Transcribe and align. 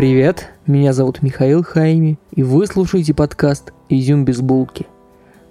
Привет, 0.00 0.48
меня 0.66 0.94
зовут 0.94 1.20
Михаил 1.20 1.62
Хайми, 1.62 2.18
и 2.30 2.42
вы 2.42 2.66
слушаете 2.66 3.12
подкаст 3.12 3.74
«Изюм 3.90 4.24
без 4.24 4.40
булки». 4.40 4.86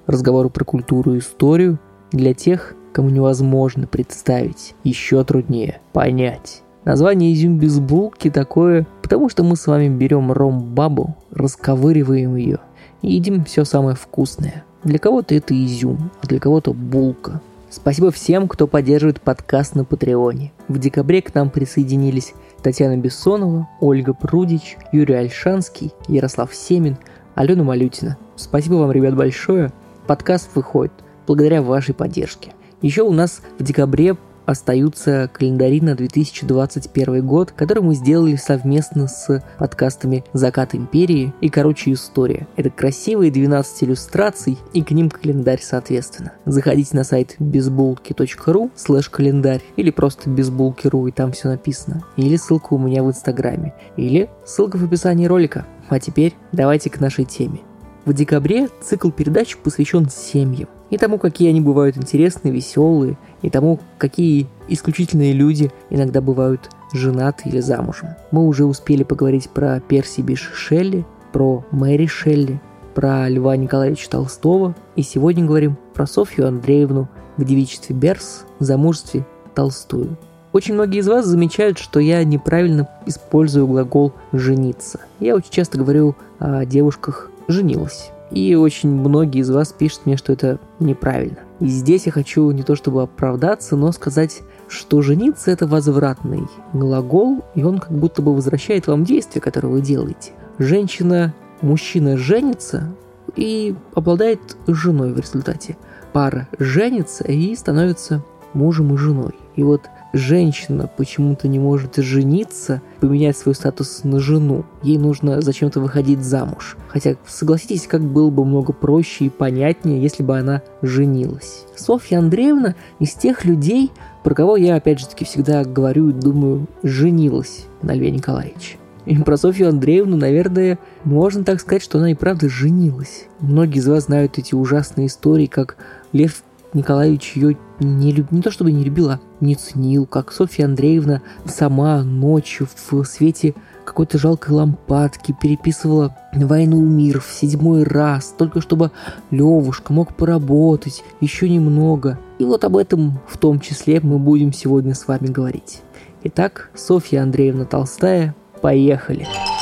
Разговоры 0.08 0.50
про 0.50 0.66
культуру 0.66 1.14
и 1.14 1.20
историю 1.20 1.78
для 2.12 2.34
тех, 2.34 2.74
кому 2.92 3.10
невозможно 3.10 3.86
представить, 3.86 4.74
еще 4.84 5.24
труднее 5.24 5.82
понять. 5.94 6.64
Название 6.84 7.32
«Изюм 7.32 7.60
без 7.60 7.80
булки» 7.80 8.32
такое, 8.32 8.88
потому 9.04 9.30
что 9.30 9.44
мы 9.44 9.56
с 9.56 9.68
вами 9.68 9.88
берем 9.88 10.32
ром-бабу, 10.32 11.16
расковыриваем 11.30 12.36
ее 12.36 12.58
и 13.04 13.12
едим 13.12 13.46
все 13.46 13.66
самое 13.66 13.96
вкусное. 13.96 14.64
Для 14.84 14.98
кого-то 14.98 15.36
это 15.36 15.54
изюм, 15.54 16.10
а 16.24 16.26
для 16.26 16.40
кого-то 16.40 16.74
булка. 16.74 17.40
Спасибо 17.70 18.10
всем, 18.10 18.48
кто 18.48 18.66
поддерживает 18.66 19.22
подкаст 19.22 19.76
на 19.76 19.86
Патреоне. 19.86 20.52
В 20.68 20.80
декабре 20.80 21.22
к 21.22 21.36
нам 21.36 21.52
присоединились 21.52 22.34
Татьяна 22.62 22.98
Бессонова, 22.98 23.68
Ольга 23.80 24.14
Прудич, 24.14 24.78
Юрий 24.92 25.16
Альшанский, 25.16 25.94
Ярослав 26.08 26.54
Семин, 26.54 26.98
Алена 27.36 27.64
Малютина. 27.64 28.18
Спасибо 28.36 28.76
вам, 28.76 28.92
ребят, 28.92 29.16
большое. 29.16 29.72
Подкаст 30.08 30.50
выходит 30.56 30.94
благодаря 31.28 31.62
вашей 31.62 31.94
поддержке. 31.94 32.54
Еще 32.82 33.04
у 33.04 33.12
нас 33.12 33.42
в 33.58 33.64
декабре 33.64 34.16
остаются 34.50 35.30
календари 35.32 35.80
на 35.80 35.94
2021 35.94 37.26
год, 37.26 37.52
который 37.52 37.84
мы 37.84 37.94
сделали 37.94 38.36
совместно 38.36 39.08
с 39.08 39.44
подкастами 39.60 40.24
«Закат 40.34 40.74
империи» 40.74 41.34
и 41.40 41.50
«Короче, 41.50 41.94
история». 41.94 42.48
Это 42.56 42.72
красивые 42.72 43.32
12 43.32 43.84
иллюстраций 43.84 44.58
и 44.74 44.82
к 44.82 44.90
ним 44.90 45.12
календарь 45.12 45.62
соответственно. 45.62 46.34
Заходите 46.46 46.98
на 46.98 47.04
сайт 47.04 47.36
безбулки.ру 47.38 48.72
слэш 48.76 49.10
календарь 49.10 49.62
или 49.76 49.92
просто 49.92 50.32
безбулки.ру 50.32 51.08
и 51.08 51.12
там 51.12 51.32
все 51.32 51.50
написано. 51.50 52.04
Или 52.18 52.36
ссылка 52.36 52.74
у 52.74 52.80
меня 52.80 53.04
в 53.04 53.08
инстаграме. 53.08 53.76
Или 53.98 54.30
ссылка 54.46 54.78
в 54.78 54.84
описании 54.84 55.28
ролика. 55.28 55.68
А 55.90 56.00
теперь 56.00 56.34
давайте 56.52 56.90
к 56.90 57.00
нашей 57.00 57.26
теме. 57.26 57.60
В 58.06 58.14
декабре 58.14 58.70
цикл 58.82 59.12
передач 59.12 59.58
посвящен 59.58 60.10
семьям 60.10 60.70
и 60.90 60.98
тому, 60.98 61.18
какие 61.18 61.50
они 61.50 61.62
бывают 61.62 61.98
интересные, 61.98 62.54
веселые, 62.54 63.18
и 63.42 63.50
тому, 63.50 63.80
какие 63.98 64.48
исключительные 64.68 65.34
люди 65.34 65.72
иногда 65.90 66.22
бывают 66.22 66.70
женаты 66.94 67.50
или 67.50 67.60
замужем. 67.60 68.10
Мы 68.32 68.46
уже 68.46 68.66
успели 68.66 69.04
поговорить 69.04 69.50
про 69.50 69.80
Перси 69.80 70.22
Биш 70.22 70.50
Шелли, 70.54 71.06
про 71.32 71.64
Мэри 71.72 72.08
Шелли, 72.08 72.62
про 72.96 73.30
Льва 73.30 73.56
Николаевича 73.56 74.10
Толстого, 74.10 74.76
и 74.96 75.04
сегодня 75.04 75.46
говорим 75.46 75.78
про 75.94 76.08
Софью 76.08 76.48
Андреевну 76.48 77.08
в 77.38 77.44
девичестве 77.44 77.96
Берс, 77.96 78.46
замужестве 78.60 79.26
Толстую. 79.54 80.18
Очень 80.52 80.74
многие 80.74 81.00
из 81.00 81.08
вас 81.08 81.28
замечают, 81.28 81.78
что 81.78 82.00
я 82.00 82.24
неправильно 82.24 82.90
использую 83.06 83.68
глагол 83.68 84.14
«жениться». 84.32 85.00
Я 85.20 85.36
очень 85.36 85.52
часто 85.52 85.78
говорю 85.78 86.16
о 86.40 86.66
девушках 86.66 87.30
«женилась». 87.48 88.12
И 88.32 88.56
очень 88.56 88.90
многие 88.90 89.40
из 89.40 89.50
вас 89.50 89.74
пишут 89.74 90.06
мне, 90.06 90.18
что 90.18 90.34
это 90.34 90.60
неправильно. 90.80 91.40
И 91.60 91.68
здесь 91.68 92.06
я 92.06 92.12
хочу 92.12 92.52
не 92.52 92.64
то 92.64 92.76
чтобы 92.76 93.02
оправдаться, 93.02 93.76
но 93.76 93.92
сказать, 93.92 94.42
что 94.68 95.02
жениться 95.02 95.52
это 95.52 95.68
возвратный 95.68 96.48
глагол, 96.74 97.44
и 97.56 97.64
он 97.64 97.80
как 97.80 97.92
будто 97.92 98.22
бы 98.22 98.34
возвращает 98.36 98.88
вам 98.88 99.04
действие, 99.04 99.42
которое 99.42 99.70
вы 99.70 99.82
делаете. 99.82 100.32
Женщина, 100.60 101.34
мужчина 101.62 102.18
женится 102.18 102.94
и 103.36 103.76
обладает 103.96 104.40
женой 104.68 105.14
в 105.14 105.20
результате. 105.20 105.78
Пара 106.14 106.48
женится 106.58 107.24
и 107.26 107.56
становится 107.56 108.24
мужем 108.54 108.94
и 108.94 108.98
женой. 108.98 109.36
И 109.56 109.64
вот 109.64 109.82
женщина 110.14 110.90
почему-то 110.98 111.48
не 111.48 111.60
может 111.60 111.98
жениться, 111.98 112.82
поменять 113.00 113.38
свой 113.38 113.56
статус 113.56 114.04
на 114.04 114.20
жену. 114.20 114.66
Ей 114.84 114.98
нужно 114.98 115.42
зачем-то 115.42 115.80
выходить 115.80 116.24
замуж. 116.24 116.78
Хотя, 116.88 117.16
согласитесь, 117.28 117.88
как 117.88 118.02
было 118.02 118.30
бы 118.30 118.46
много 118.46 118.74
проще 118.74 119.26
и 119.26 119.30
понятнее, 119.30 120.02
если 120.02 120.24
бы 120.24 120.38
она 120.38 120.62
женилась. 120.82 121.66
Софья 121.76 122.20
Андреевна 122.20 122.76
из 123.00 123.14
тех 123.14 123.46
людей, 123.46 123.92
про 124.24 124.34
кого 124.34 124.58
я, 124.58 124.76
опять 124.76 125.00
же 125.00 125.08
таки, 125.08 125.26
всегда 125.26 125.64
говорю 125.64 126.10
и 126.10 126.14
думаю, 126.14 126.68
женилась 126.84 127.66
на 127.82 127.94
Льве 127.94 128.12
Николаевиче. 128.12 128.78
И 129.06 129.16
про 129.18 129.38
Софью 129.38 129.70
Андреевну, 129.70 130.18
наверное, 130.18 130.78
можно 131.04 131.44
так 131.44 131.60
сказать, 131.62 131.82
что 131.82 131.98
она 131.98 132.12
и 132.12 132.16
правда 132.16 132.48
женилась. 132.48 133.26
Многие 133.40 133.80
из 133.80 133.88
вас 133.88 134.06
знают 134.06 134.38
эти 134.38 134.54
ужасные 134.54 135.08
истории, 135.08 135.48
как 135.48 135.78
Лев 136.12 136.44
Николаевич 136.74 137.34
ее 137.36 137.58
не, 137.80 138.12
люб... 138.12 138.32
не 138.32 138.42
то 138.42 138.52
чтобы 138.52 138.72
не 138.72 138.84
любила, 138.84 139.20
не 139.40 139.56
ценил, 139.56 140.06
как 140.06 140.32
Софья 140.32 140.66
Андреевна 140.66 141.22
сама 141.46 142.04
ночью 142.04 142.68
в 142.68 143.04
свете 143.06 143.56
какой-то 143.86 144.20
жалкой 144.20 144.54
лампадки 144.54 145.36
переписывала 145.40 146.16
«Войну 146.34 146.82
мир» 146.82 147.22
в 147.22 147.32
седьмой 147.32 147.84
раз, 147.84 148.36
только 148.38 148.62
чтобы 148.62 148.92
Левушка 149.32 149.94
мог 149.94 150.16
поработать 150.16 151.04
еще 151.22 151.50
немного. 151.50 152.20
И 152.38 152.46
вот 152.46 152.64
об 152.66 152.78
этом 152.78 153.20
в 153.28 153.38
том 153.38 153.60
числе 153.60 154.00
мы 154.02 154.20
будем 154.20 154.54
сегодня 154.54 154.94
с 154.94 155.08
вами 155.08 155.28
говорить. 155.28 155.82
Итак, 156.24 156.70
Софья 156.76 157.24
Андреевна 157.24 157.66
Толстая, 157.66 158.36
поехали! 158.62 159.26
Поехали! 159.26 159.60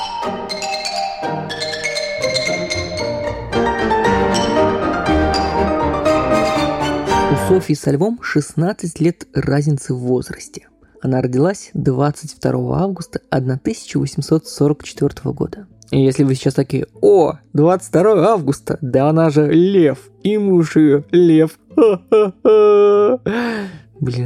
Софьи 7.48 7.76
со 7.76 7.92
Львом 7.92 8.20
16 8.22 9.00
лет 9.00 9.28
разницы 9.34 9.94
в 9.94 10.00
возрасте. 10.00 10.68
Она 11.02 11.22
родилась 11.22 11.70
22 11.76 12.82
августа 12.82 13.22
1844 13.30 15.32
года. 15.32 15.66
И 15.92 16.04
если 16.04 16.26
вы 16.26 16.36
сейчас 16.36 16.56
такие, 16.56 16.88
о, 17.02 17.38
22 17.54 18.28
августа, 18.28 18.78
да 18.82 19.08
она 19.08 19.30
же 19.30 19.50
лев, 19.50 20.10
и 20.24 20.38
муж 20.38 20.76
ее 20.76 21.06
лев. 21.12 21.58
Блин, 21.78 22.02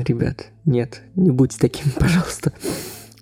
ребят, 0.04 0.48
нет, 0.66 1.04
не 1.16 1.30
будьте 1.30 1.60
такими, 1.60 1.92
пожалуйста. 2.00 2.54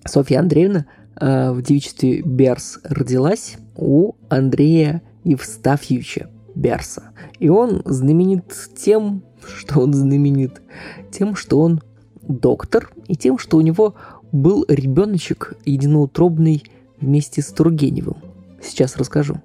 Софья 0.06 0.40
Андреевна 0.40 0.86
э, 1.20 1.52
в 1.52 1.62
девичестве 1.62 2.22
Берс 2.22 2.80
родилась 2.86 3.58
у 3.76 4.14
Андрея 4.30 5.02
Евстафьевича 5.26 6.30
Берса. 6.56 7.12
И 7.40 7.50
он 7.50 7.82
знаменит 7.86 8.46
тем, 8.78 9.26
что 9.48 9.80
он 9.80 9.94
знаменит? 9.94 10.62
Тем, 11.12 11.36
что 11.36 11.60
он 11.60 11.82
доктор, 12.22 12.92
и 13.08 13.16
тем, 13.16 13.38
что 13.38 13.58
у 13.58 13.62
него 13.62 13.96
был 14.32 14.66
ребеночек 14.68 15.54
единоутробный 15.66 16.64
вместе 17.00 17.42
с 17.42 17.48
Тургеневым. 17.48 18.18
Сейчас 18.62 18.98
расскажу. 18.98 19.42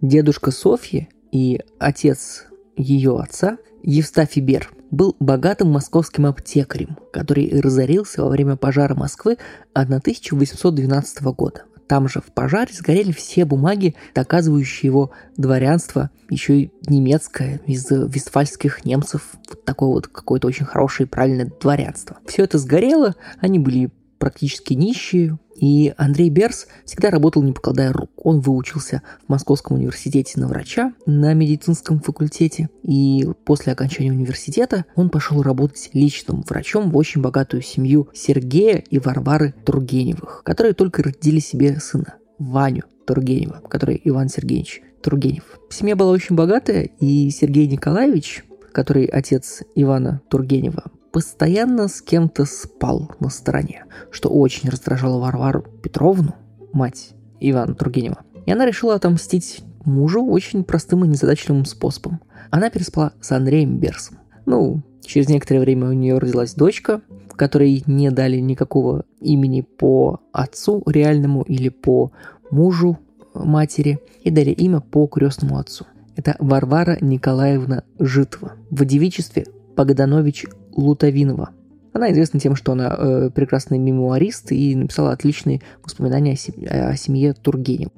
Дедушка 0.00 0.50
Софьи 0.50 1.08
и 1.30 1.60
отец 1.78 2.46
ее 2.76 3.18
отца, 3.18 3.58
Евстафий 3.82 4.42
Бер, 4.42 4.70
был 4.90 5.16
богатым 5.20 5.70
московским 5.70 6.26
аптекарем, 6.26 6.98
который 7.12 7.60
разорился 7.60 8.22
во 8.22 8.28
время 8.28 8.56
пожара 8.56 8.94
Москвы 8.94 9.38
1812 9.72 11.22
года. 11.22 11.64
Там 11.92 12.08
же 12.08 12.22
в 12.22 12.32
пожаре 12.32 12.72
сгорели 12.72 13.12
все 13.12 13.44
бумаги, 13.44 13.94
доказывающие 14.14 14.88
его 14.88 15.10
дворянство, 15.36 16.08
еще 16.30 16.58
и 16.58 16.72
немецкое, 16.86 17.60
из 17.66 17.90
вестфальских 17.90 18.86
немцев. 18.86 19.32
Вот 19.46 19.66
такое 19.66 19.90
вот 19.90 20.06
какое-то 20.08 20.46
очень 20.46 20.64
хорошее 20.64 21.06
и 21.06 21.10
правильное 21.10 21.52
дворянство. 21.60 22.16
Все 22.26 22.44
это 22.44 22.56
сгорело, 22.56 23.14
они 23.40 23.58
были 23.58 23.90
практически 24.22 24.74
нищие, 24.74 25.36
и 25.56 25.92
Андрей 25.96 26.30
Берс 26.30 26.68
всегда 26.84 27.10
работал 27.10 27.42
не 27.42 27.52
покладая 27.52 27.92
рук. 27.92 28.08
Он 28.16 28.38
выучился 28.38 29.02
в 29.26 29.28
Московском 29.28 29.78
университете 29.78 30.38
на 30.38 30.46
врача, 30.46 30.92
на 31.06 31.34
медицинском 31.34 31.98
факультете, 31.98 32.68
и 32.84 33.28
после 33.44 33.72
окончания 33.72 34.12
университета 34.12 34.84
он 34.94 35.10
пошел 35.10 35.42
работать 35.42 35.90
личным 35.92 36.42
врачом 36.42 36.92
в 36.92 36.96
очень 36.96 37.20
богатую 37.20 37.62
семью 37.62 38.10
Сергея 38.14 38.76
и 38.76 39.00
Варвары 39.00 39.56
Тургеневых, 39.66 40.42
которые 40.44 40.74
только 40.74 41.02
родили 41.02 41.40
себе 41.40 41.80
сына, 41.80 42.14
Ваню 42.38 42.84
Тургенева, 43.04 43.60
который 43.68 44.00
Иван 44.04 44.28
Сергеевич 44.28 44.82
Тургенев. 45.02 45.58
Семья 45.68 45.96
была 45.96 46.12
очень 46.12 46.36
богатая, 46.36 46.82
и 47.00 47.28
Сергей 47.30 47.66
Николаевич, 47.66 48.44
который 48.70 49.06
отец 49.06 49.64
Ивана 49.74 50.22
Тургенева, 50.30 50.84
постоянно 51.12 51.88
с 51.88 52.00
кем-то 52.00 52.44
спал 52.44 53.10
на 53.20 53.28
стороне, 53.28 53.84
что 54.10 54.28
очень 54.30 54.68
раздражало 54.70 55.20
Варвару 55.20 55.64
Петровну, 55.82 56.34
мать 56.72 57.10
Ивана 57.38 57.74
Тургенева. 57.74 58.18
И 58.46 58.52
она 58.52 58.66
решила 58.66 58.94
отомстить 58.94 59.62
мужу 59.84 60.24
очень 60.24 60.64
простым 60.64 61.04
и 61.04 61.08
незадачливым 61.08 61.64
способом. 61.64 62.20
Она 62.50 62.70
переспала 62.70 63.12
с 63.20 63.30
Андреем 63.32 63.78
Берсом. 63.78 64.18
Ну, 64.46 64.82
через 65.04 65.28
некоторое 65.28 65.60
время 65.60 65.88
у 65.88 65.92
нее 65.92 66.18
родилась 66.18 66.54
дочка, 66.54 67.02
которой 67.36 67.82
не 67.86 68.10
дали 68.10 68.38
никакого 68.38 69.04
имени 69.20 69.62
по 69.62 70.20
отцу 70.32 70.82
реальному 70.86 71.42
или 71.42 71.68
по 71.68 72.12
мужу 72.50 72.98
матери, 73.34 74.00
и 74.22 74.30
дали 74.30 74.50
имя 74.50 74.80
по 74.80 75.06
крестному 75.06 75.58
отцу. 75.58 75.86
Это 76.16 76.36
Варвара 76.38 76.98
Николаевна 77.00 77.84
Житва. 77.98 78.52
В 78.70 78.84
девичестве 78.84 79.46
Богданович 79.74 80.46
Лутовинова. 80.74 81.50
Она 81.92 82.10
известна 82.12 82.40
тем, 82.40 82.56
что 82.56 82.72
она 82.72 82.94
э, 82.96 83.30
прекрасный 83.34 83.78
мемуарист 83.78 84.50
и 84.52 84.74
написала 84.74 85.12
отличные 85.12 85.60
воспоминания 85.82 86.32
о, 86.32 86.36
сем... 86.36 86.54
о 86.68 86.96
семье 86.96 87.34
Тургенев. 87.34 87.90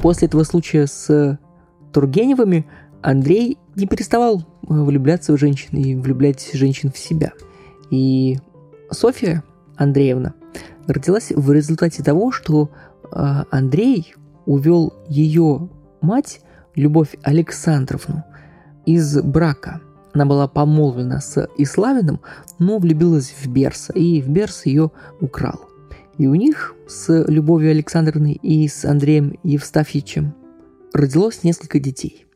После 0.00 0.28
этого 0.28 0.44
случая 0.44 0.86
с 0.86 1.38
Тургеневыми 1.92 2.66
Андрей 3.02 3.58
не 3.76 3.86
переставал 3.86 4.40
э, 4.40 4.44
влюбляться 4.68 5.34
в 5.34 5.38
женщин 5.38 5.76
и 5.76 5.94
влюблять 5.94 6.50
женщин 6.54 6.90
в 6.90 6.96
себя. 6.96 7.32
И 7.90 8.38
Софья 8.90 9.44
Андреевна 9.76 10.34
родилась 10.86 11.32
в 11.34 11.52
результате 11.52 12.02
того, 12.02 12.32
что 12.32 12.70
э, 13.04 13.44
Андрей 13.50 14.14
увел 14.46 14.94
ее 15.08 15.68
мать, 16.00 16.40
Любовь 16.74 17.16
Александровну, 17.22 18.24
из 18.86 19.20
брака– 19.20 19.82
она 20.12 20.26
была 20.26 20.48
помолвлена 20.48 21.20
с 21.20 21.48
Иславиным, 21.56 22.20
но 22.58 22.78
влюбилась 22.78 23.34
в 23.42 23.46
Берса, 23.48 23.92
и 23.92 24.20
в 24.20 24.28
Берс 24.28 24.66
ее 24.66 24.90
украл. 25.20 25.68
И 26.18 26.26
у 26.26 26.34
них 26.34 26.74
с 26.86 27.24
Любовью 27.26 27.70
Александровной 27.70 28.32
и 28.32 28.68
с 28.68 28.84
Андреем 28.84 29.38
Евстафьевичем 29.42 30.34
родилось 30.92 31.42
несколько 31.42 31.80
детей. 31.80 32.26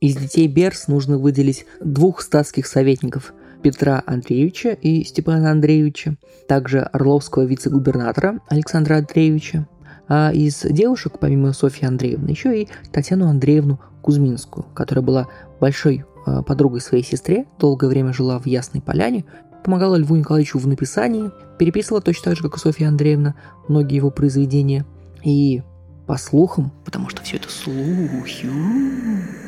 Из 0.00 0.16
детей 0.16 0.48
Берс 0.48 0.88
нужно 0.88 1.18
выделить 1.18 1.66
двух 1.80 2.22
статских 2.22 2.66
советников– 2.66 3.32
Петра 3.62 4.02
Андреевича 4.06 4.70
и 4.70 5.04
Степана 5.04 5.50
Андреевича, 5.50 6.16
также 6.48 6.80
Орловского 6.80 7.44
вице-губернатора 7.44 8.40
Александра 8.48 8.96
Андреевича, 8.96 9.68
а 10.08 10.32
из 10.32 10.62
девушек, 10.62 11.18
помимо 11.20 11.52
Софьи 11.52 11.86
Андреевны, 11.86 12.30
еще 12.30 12.62
и 12.62 12.68
Татьяну 12.92 13.28
Андреевну 13.28 13.78
Кузьминскую, 14.02 14.64
которая 14.74 15.04
была 15.04 15.28
большой 15.60 16.04
подругой 16.46 16.80
своей 16.80 17.04
сестре, 17.04 17.46
долгое 17.58 17.88
время 17.88 18.12
жила 18.12 18.38
в 18.38 18.46
Ясной 18.46 18.82
Поляне, 18.82 19.24
помогала 19.64 19.96
Льву 19.96 20.16
Николаевичу 20.16 20.58
в 20.58 20.66
написании, 20.66 21.30
переписывала 21.58 22.00
точно 22.00 22.24
так 22.24 22.36
же, 22.36 22.42
как 22.42 22.56
и 22.56 22.60
Софья 22.60 22.88
Андреевна, 22.88 23.34
многие 23.68 23.96
его 23.96 24.10
произведения. 24.10 24.86
И 25.22 25.62
по 26.06 26.16
слухам, 26.16 26.72
потому 26.84 27.08
что 27.08 27.22
все 27.22 27.36
это 27.36 27.48
слухи, 27.50 28.48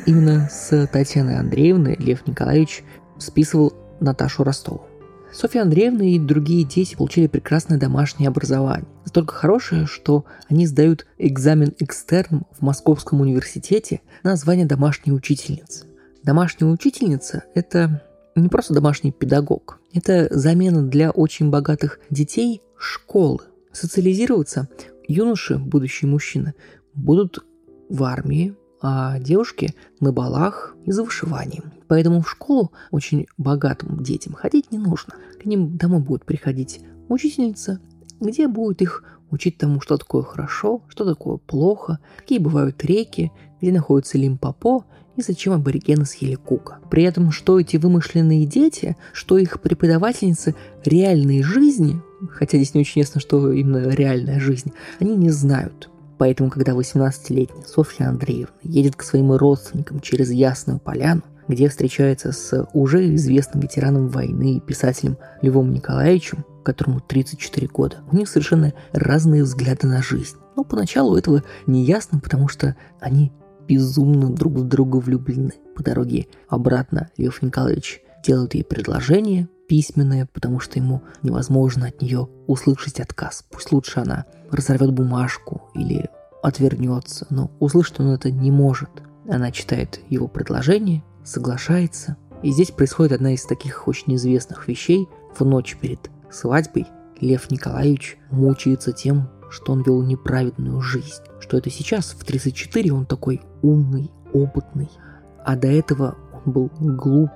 именно 0.05 0.47
с 0.49 0.87
Татьяной 0.87 1.37
Андреевной 1.37 1.95
Лев 1.97 2.25
Николаевич 2.27 2.83
списывал 3.17 3.73
Наташу 3.99 4.43
Ростову. 4.43 4.83
Софья 5.33 5.63
Андреевна 5.63 6.03
и 6.03 6.19
другие 6.19 6.63
дети 6.63 6.95
получили 6.95 7.25
прекрасное 7.25 7.79
домашнее 7.79 8.27
образование. 8.27 8.87
Настолько 9.03 9.33
хорошее, 9.33 9.87
что 9.87 10.25
они 10.47 10.67
сдают 10.67 11.07
экзамен 11.17 11.73
экстерном 11.79 12.45
в 12.51 12.61
Московском 12.61 13.19
университете 13.19 14.01
на 14.21 14.35
звание 14.35 14.67
домашней 14.67 15.11
учительницы. 15.11 15.87
Домашняя 16.23 16.71
учительница– 16.71 17.43
это 17.53 18.01
не 18.35 18.47
просто 18.47 18.73
домашний 18.73 19.11
педагог. 19.11 19.81
Это 19.93 20.29
замена 20.31 20.81
для 20.81 21.11
очень 21.11 21.49
богатых 21.49 21.99
детей 22.09 22.61
школы. 22.77 23.39
Социализироваться 23.73 24.69
юноши, 25.05 25.57
будущие 25.57 26.09
мужчины, 26.09 26.53
будут 26.93 27.43
в 27.89 28.03
армии, 28.05 28.55
а 28.81 29.19
девушки 29.19 29.75
на 29.99 30.13
балах 30.13 30.77
и 30.85 30.91
за 30.93 31.03
вышиванием. 31.03 31.73
Поэтому 31.89 32.21
в 32.21 32.29
школу 32.29 32.71
очень 32.91 33.27
богатым 33.37 34.01
детям 34.01 34.33
ходить 34.33 34.71
не 34.71 34.77
нужно. 34.77 35.15
К 35.41 35.45
ним 35.45 35.75
домой 35.75 35.99
будет 35.99 36.23
приходить 36.23 36.79
учительница, 37.09 37.81
где 38.21 38.47
будет 38.47 38.81
их 38.81 39.03
учить 39.29 39.57
тому, 39.57 39.81
что 39.81 39.97
такое 39.97 40.23
хорошо, 40.23 40.83
что 40.87 41.03
такое 41.03 41.35
плохо, 41.35 41.99
какие 42.17 42.39
бывают 42.39 42.81
реки, 42.85 43.33
где 43.59 43.73
находится 43.73 44.17
Лимпопо 44.17 44.85
и 45.15 45.21
зачем 45.21 45.53
аборигены 45.53 46.05
съели 46.05 46.35
Кука. 46.35 46.79
При 46.89 47.03
этом, 47.03 47.31
что 47.31 47.59
эти 47.59 47.77
вымышленные 47.77 48.45
дети, 48.45 48.97
что 49.13 49.37
их 49.37 49.61
преподавательницы 49.61 50.55
реальной 50.83 51.43
жизни, 51.43 52.01
хотя 52.31 52.57
здесь 52.57 52.73
не 52.73 52.81
очень 52.81 53.01
ясно, 53.01 53.21
что 53.21 53.51
именно 53.51 53.89
реальная 53.89 54.39
жизнь, 54.39 54.71
они 54.99 55.15
не 55.15 55.29
знают. 55.29 55.89
Поэтому, 56.17 56.49
когда 56.49 56.73
18-летняя 56.73 57.65
Софья 57.65 58.05
Андреевна 58.05 58.53
едет 58.63 58.95
к 58.95 59.03
своим 59.03 59.33
родственникам 59.33 59.99
через 59.99 60.31
Ясную 60.31 60.79
Поляну, 60.79 61.23
где 61.47 61.67
встречается 61.67 62.31
с 62.31 62.67
уже 62.73 63.13
известным 63.15 63.61
ветераном 63.61 64.07
войны 64.07 64.57
и 64.57 64.59
писателем 64.61 65.17
Львом 65.41 65.73
Николаевичем, 65.73 66.45
которому 66.63 67.01
34 67.01 67.67
года, 67.67 67.97
у 68.11 68.15
них 68.15 68.29
совершенно 68.29 68.73
разные 68.93 69.43
взгляды 69.43 69.87
на 69.87 70.01
жизнь. 70.01 70.37
Но 70.55 70.63
поначалу 70.63 71.17
этого 71.17 71.43
не 71.65 71.83
ясно, 71.83 72.19
потому 72.19 72.47
что 72.47 72.75
они 73.01 73.33
безумно 73.67 74.31
друг 74.31 74.53
в 74.53 74.67
друга 74.67 74.97
влюблены. 74.97 75.53
По 75.75 75.83
дороге 75.83 76.27
обратно 76.47 77.09
Лев 77.17 77.41
Николаевич 77.41 78.01
делает 78.25 78.55
ей 78.55 78.63
предложение 78.63 79.49
письменное, 79.67 80.27
потому 80.31 80.59
что 80.59 80.79
ему 80.79 81.01
невозможно 81.21 81.87
от 81.87 82.01
нее 82.01 82.27
услышать 82.47 82.99
отказ. 82.99 83.45
Пусть 83.49 83.71
лучше 83.71 83.99
она 83.99 84.25
разорвет 84.51 84.91
бумажку 84.91 85.69
или 85.73 86.09
отвернется, 86.41 87.25
но 87.29 87.51
услышать 87.59 87.99
он 87.99 88.09
это 88.09 88.29
не 88.31 88.51
может. 88.51 88.89
Она 89.27 89.51
читает 89.51 89.99
его 90.09 90.27
предложение, 90.27 91.03
соглашается, 91.23 92.17
и 92.43 92.51
здесь 92.51 92.71
происходит 92.71 93.13
одна 93.13 93.33
из 93.33 93.43
таких 93.45 93.87
очень 93.87 94.15
известных 94.15 94.67
вещей. 94.67 95.07
В 95.37 95.45
ночь 95.45 95.77
перед 95.79 96.11
свадьбой 96.29 96.87
Лев 97.21 97.49
Николаевич 97.49 98.17
мучается 98.31 98.91
тем, 98.91 99.29
что 99.53 99.71
он 99.71 99.83
вел 99.83 100.01
неправедную 100.01 100.81
жизнь, 100.81 101.21
что 101.39 101.57
это 101.57 101.69
сейчас 101.69 102.15
в 102.19 102.25
34 102.25 102.91
он 102.91 103.05
такой 103.05 103.41
умный, 103.61 104.09
опытный, 104.33 104.89
а 105.45 105.55
до 105.55 105.67
этого 105.67 106.17
он 106.33 106.51
был 106.51 106.71
глуп 106.79 107.29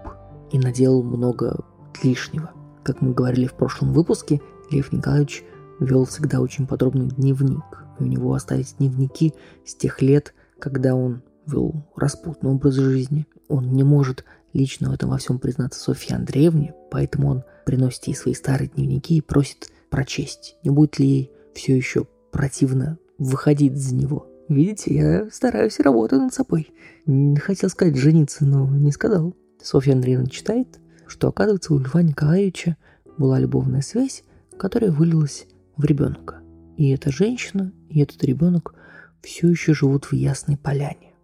и 0.52 0.58
наделал 0.58 1.04
много 1.04 1.64
лишнего. 2.02 2.52
Как 2.84 3.02
мы 3.02 3.14
говорили 3.14 3.46
в 3.46 3.54
прошлом 3.54 3.94
выпуске, 3.94 4.42
Лев 4.72 4.92
Николаевич 4.92 5.44
вел 5.80 6.06
всегда 6.06 6.42
очень 6.42 6.66
подробный 6.66 7.08
дневник. 7.08 7.86
И 8.00 8.04
у 8.04 8.08
него 8.08 8.34
остались 8.34 8.74
дневники 8.80 9.34
с 9.66 9.75
тех 9.75 10.02
лет, 10.02 10.34
когда 10.60 10.96
он 10.96 11.22
вел 11.46 11.86
распутный 11.96 12.50
образ 12.50 12.75
жизни. 12.75 13.28
Он 13.48 13.74
не 13.74 13.84
может 13.84 14.25
лично 14.54 14.90
в 14.90 14.94
этом 14.94 15.12
во 15.12 15.18
всем 15.18 15.38
признаться 15.38 15.80
Софье 15.80 16.16
Андреевне, 16.16 16.74
поэтому 16.90 17.30
он 17.30 17.44
приносит 17.66 18.08
ей 18.08 18.16
свои 18.16 18.34
старые 18.34 18.70
дневники 18.70 19.18
и 19.18 19.22
просит 19.22 19.70
прочесть, 19.90 20.56
не 20.63 20.70
будет 20.72 20.98
ли 21.00 21.06
ей 21.06 21.31
все 21.57 21.75
еще 21.75 22.06
противно 22.31 23.00
выходить 23.18 23.75
за 23.75 23.95
него. 23.95 24.27
Видите, 24.48 24.95
я 24.95 25.30
стараюсь 25.31 25.80
и 25.80 25.83
работаю 25.83 26.22
над 26.22 26.34
собой. 26.34 26.72
Хотел 27.41 27.70
сказать 27.70 27.98
жениться, 27.98 28.46
но 28.46 28.70
не 28.70 28.91
сказал. 28.91 29.36
Софья 29.62 29.93
Андреевна 29.93 30.27
читает, 30.27 30.79
что, 31.08 31.27
оказывается, 31.27 31.74
у 31.74 31.79
Льва 31.79 32.03
Николаевича 32.03 32.77
была 33.17 33.39
любовная 33.39 33.82
связь, 33.82 34.24
которая 34.58 34.91
вылилась 34.91 35.48
в 35.75 35.84
ребенка. 35.84 36.41
И 36.77 36.89
эта 36.89 37.12
женщина, 37.12 37.74
и 37.89 38.01
этот 38.01 38.24
ребенок 38.24 38.75
все 39.24 39.50
еще 39.50 39.74
живут 39.74 40.05
в 40.05 40.13
Ясной 40.13 40.58
Поляне. 40.58 41.15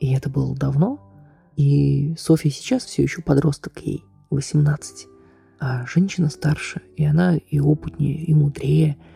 И 0.00 0.12
это 0.14 0.30
было 0.30 0.56
давно, 0.56 1.00
и 1.56 2.14
Софья 2.16 2.50
сейчас 2.50 2.86
все 2.86 3.02
еще 3.02 3.20
подросток 3.20 3.78
ей, 3.80 4.02
18. 4.30 5.06
А 5.60 5.86
женщина 5.86 6.30
старше, 6.30 6.80
и 6.96 7.04
она 7.04 7.36
и 7.36 7.60
опытнее, 7.60 8.24
и 8.24 8.32
мудрее– 8.32 8.96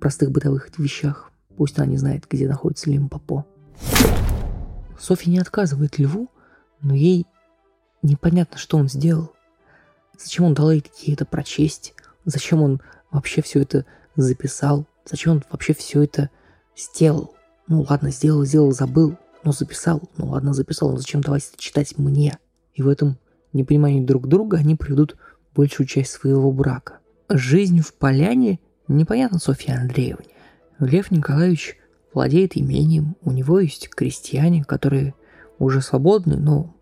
простых 0.00 0.30
бытовых 0.30 0.70
вещах. 0.78 1.30
Пусть 1.56 1.78
она 1.78 1.86
не 1.86 1.96
знает, 1.96 2.26
где 2.28 2.48
находится 2.48 2.90
Лимпопо. 2.90 3.44
Софья 4.98 5.30
не 5.30 5.38
отказывает 5.38 5.98
Льву, 5.98 6.30
но 6.80 6.94
ей 6.94 7.26
непонятно, 8.02 8.58
что 8.58 8.76
он 8.76 8.88
сделал. 8.88 9.32
Зачем 10.18 10.44
он 10.44 10.54
дал 10.54 10.70
ей 10.70 10.82
это 11.06 11.24
прочесть? 11.24 11.94
Зачем 12.24 12.62
он 12.62 12.80
вообще 13.10 13.42
все 13.42 13.62
это 13.62 13.86
записал? 14.16 14.86
Зачем 15.04 15.32
он 15.32 15.44
вообще 15.50 15.74
все 15.74 16.02
это 16.02 16.30
сделал? 16.76 17.34
Ну 17.68 17.86
ладно, 17.88 18.10
сделал, 18.10 18.44
сделал, 18.44 18.72
забыл, 18.72 19.16
но 19.44 19.52
записал. 19.52 20.02
Ну 20.16 20.28
ладно, 20.28 20.52
записал, 20.52 20.90
но 20.90 20.96
зачем 20.96 21.20
давать 21.20 21.48
это 21.52 21.62
читать 21.62 21.96
мне? 21.98 22.38
И 22.74 22.82
в 22.82 22.88
этом 22.88 23.18
непонимании 23.52 24.04
друг 24.04 24.28
друга 24.28 24.58
они 24.58 24.74
проведут 24.74 25.16
большую 25.54 25.86
часть 25.86 26.12
своего 26.12 26.52
брака. 26.52 26.98
Жизнь 27.28 27.80
в 27.80 27.94
поляне 27.94 28.60
Непонятно 28.88 29.38
Софье 29.38 29.74
Андреевне. 29.74 30.32
Лев 30.78 31.10
Николаевич 31.10 31.76
владеет 32.14 32.56
имением, 32.56 33.16
у 33.22 33.30
него 33.32 33.60
есть 33.60 33.90
крестьяне, 33.90 34.64
которые 34.64 35.14
уже 35.58 35.82
свободны, 35.82 36.36
но 36.36 36.74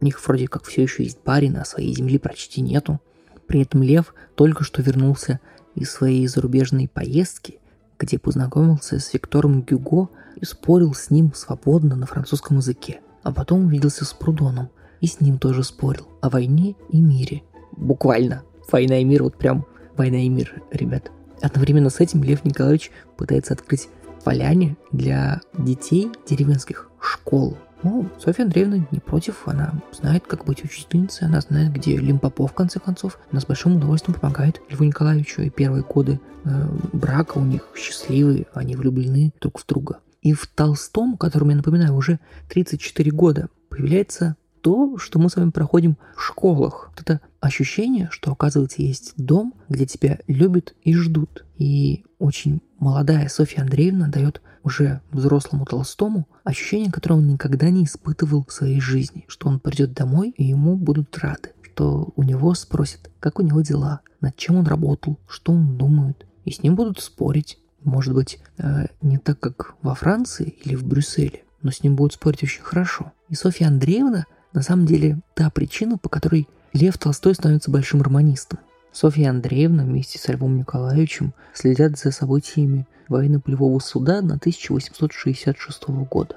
у 0.00 0.04
них 0.04 0.26
вроде 0.26 0.48
как 0.48 0.64
все 0.64 0.82
еще 0.82 1.02
есть 1.02 1.18
барин, 1.22 1.58
а 1.58 1.66
своей 1.66 1.94
земли 1.94 2.18
почти 2.18 2.62
нету. 2.62 3.00
При 3.46 3.60
этом 3.62 3.82
Лев 3.82 4.14
только 4.36 4.64
что 4.64 4.80
вернулся 4.80 5.40
из 5.74 5.90
своей 5.90 6.26
зарубежной 6.26 6.88
поездки, 6.88 7.58
где 7.98 8.18
познакомился 8.18 8.98
с 8.98 9.12
Виктором 9.12 9.62
Гюго 9.62 10.08
и 10.36 10.44
спорил 10.46 10.94
с 10.94 11.10
ним 11.10 11.34
свободно 11.34 11.94
на 11.94 12.06
французском 12.06 12.58
языке. 12.58 13.00
А 13.22 13.32
потом 13.32 13.66
увиделся 13.66 14.06
с 14.06 14.14
Прудоном 14.14 14.70
и 15.02 15.06
с 15.06 15.20
ним 15.20 15.38
тоже 15.38 15.62
спорил 15.62 16.08
о 16.22 16.30
войне 16.30 16.74
и 16.88 17.00
мире. 17.00 17.42
Буквально. 17.72 18.44
Война 18.72 18.98
и 18.98 19.04
мир, 19.04 19.24
вот 19.24 19.36
прям 19.36 19.66
война 19.96 20.18
и 20.18 20.28
мир, 20.28 20.62
ребят. 20.70 21.10
Одновременно 21.42 21.90
с 21.90 22.00
этим 22.00 22.22
Лев 22.22 22.44
Николаевич 22.44 22.90
пытается 23.16 23.54
открыть 23.54 23.88
поляне 24.24 24.76
для 24.92 25.40
детей 25.56 26.10
деревенских 26.28 26.88
школ. 27.00 27.56
Ну, 27.82 28.10
Софья 28.22 28.44
Андреевна 28.44 28.86
не 28.90 29.00
против, 29.00 29.48
она 29.48 29.72
знает, 29.92 30.24
как 30.26 30.44
быть 30.44 30.62
учительницей, 30.62 31.26
она 31.26 31.40
знает, 31.40 31.72
где 31.72 31.96
Лимпопо, 31.96 32.46
в 32.46 32.52
конце 32.52 32.78
концов. 32.78 33.18
Она 33.30 33.40
с 33.40 33.46
большим 33.46 33.76
удовольствием 33.76 34.18
помогает 34.18 34.60
Льву 34.68 34.84
Николаевичу, 34.84 35.40
и 35.42 35.48
первые 35.48 35.82
годы 35.82 36.20
э, 36.44 36.68
брака 36.92 37.38
у 37.38 37.44
них 37.44 37.68
счастливые, 37.74 38.46
они 38.52 38.76
влюблены 38.76 39.32
друг 39.40 39.58
в 39.58 39.66
друга. 39.66 40.00
И 40.20 40.34
в 40.34 40.46
Толстом, 40.46 41.16
которому 41.16 41.52
я 41.52 41.56
напоминаю, 41.56 41.94
уже 41.94 42.20
34 42.50 43.10
года, 43.12 43.48
появляется 43.70 44.36
то, 44.60 44.98
что 44.98 45.18
мы 45.18 45.30
с 45.30 45.36
вами 45.36 45.50
проходим 45.50 45.96
в 46.16 46.22
школах. 46.22 46.90
Вот 46.90 47.00
это 47.00 47.20
ощущение, 47.40 48.08
что, 48.10 48.32
оказывается, 48.32 48.82
есть 48.82 49.14
дом, 49.16 49.54
где 49.68 49.86
тебя 49.86 50.18
любят 50.26 50.74
и 50.82 50.94
ждут. 50.94 51.44
И 51.56 52.04
очень 52.18 52.60
молодая 52.78 53.28
Софья 53.28 53.62
Андреевна 53.62 54.08
дает 54.08 54.42
уже 54.62 55.00
взрослому 55.10 55.64
Толстому 55.64 56.28
ощущение, 56.44 56.90
которое 56.90 57.16
он 57.16 57.28
никогда 57.28 57.70
не 57.70 57.84
испытывал 57.84 58.44
в 58.46 58.52
своей 58.52 58.80
жизни, 58.80 59.24
что 59.28 59.48
он 59.48 59.60
придет 59.60 59.94
домой 59.94 60.34
и 60.36 60.44
ему 60.44 60.76
будут 60.76 61.16
рады, 61.18 61.50
что 61.62 62.12
у 62.16 62.22
него 62.22 62.54
спросят, 62.54 63.10
как 63.20 63.38
у 63.38 63.42
него 63.42 63.60
дела, 63.62 64.00
над 64.20 64.36
чем 64.36 64.56
он 64.56 64.66
работал, 64.66 65.18
что 65.28 65.52
он 65.52 65.78
думает, 65.78 66.26
и 66.44 66.50
с 66.50 66.62
ним 66.62 66.74
будут 66.74 67.00
спорить. 67.00 67.58
Может 67.82 68.14
быть, 68.14 68.38
э, 68.58 68.86
не 69.00 69.16
так, 69.16 69.40
как 69.40 69.74
во 69.80 69.94
Франции 69.94 70.54
или 70.64 70.74
в 70.74 70.84
Брюсселе, 70.84 71.44
но 71.62 71.70
с 71.70 71.82
ним 71.82 71.96
будут 71.96 72.14
спорить 72.14 72.42
очень 72.42 72.62
хорошо. 72.62 73.12
И 73.28 73.34
Софья 73.34 73.68
Андреевна 73.68 74.26
на 74.52 74.62
самом 74.62 74.86
деле 74.86 75.20
та 75.34 75.50
причина, 75.50 75.98
по 75.98 76.08
которой 76.08 76.48
Лев 76.72 76.98
Толстой 76.98 77.34
становится 77.34 77.70
большим 77.70 78.02
романистом. 78.02 78.58
Софья 78.92 79.30
Андреевна 79.30 79.84
вместе 79.84 80.18
с 80.18 80.28
Львом 80.28 80.56
Николаевичем 80.56 81.32
следят 81.54 81.98
за 81.98 82.10
событиями 82.10 82.86
военно-полевого 83.08 83.78
суда 83.78 84.20
на 84.20 84.34
1866 84.34 85.88
года. 86.10 86.36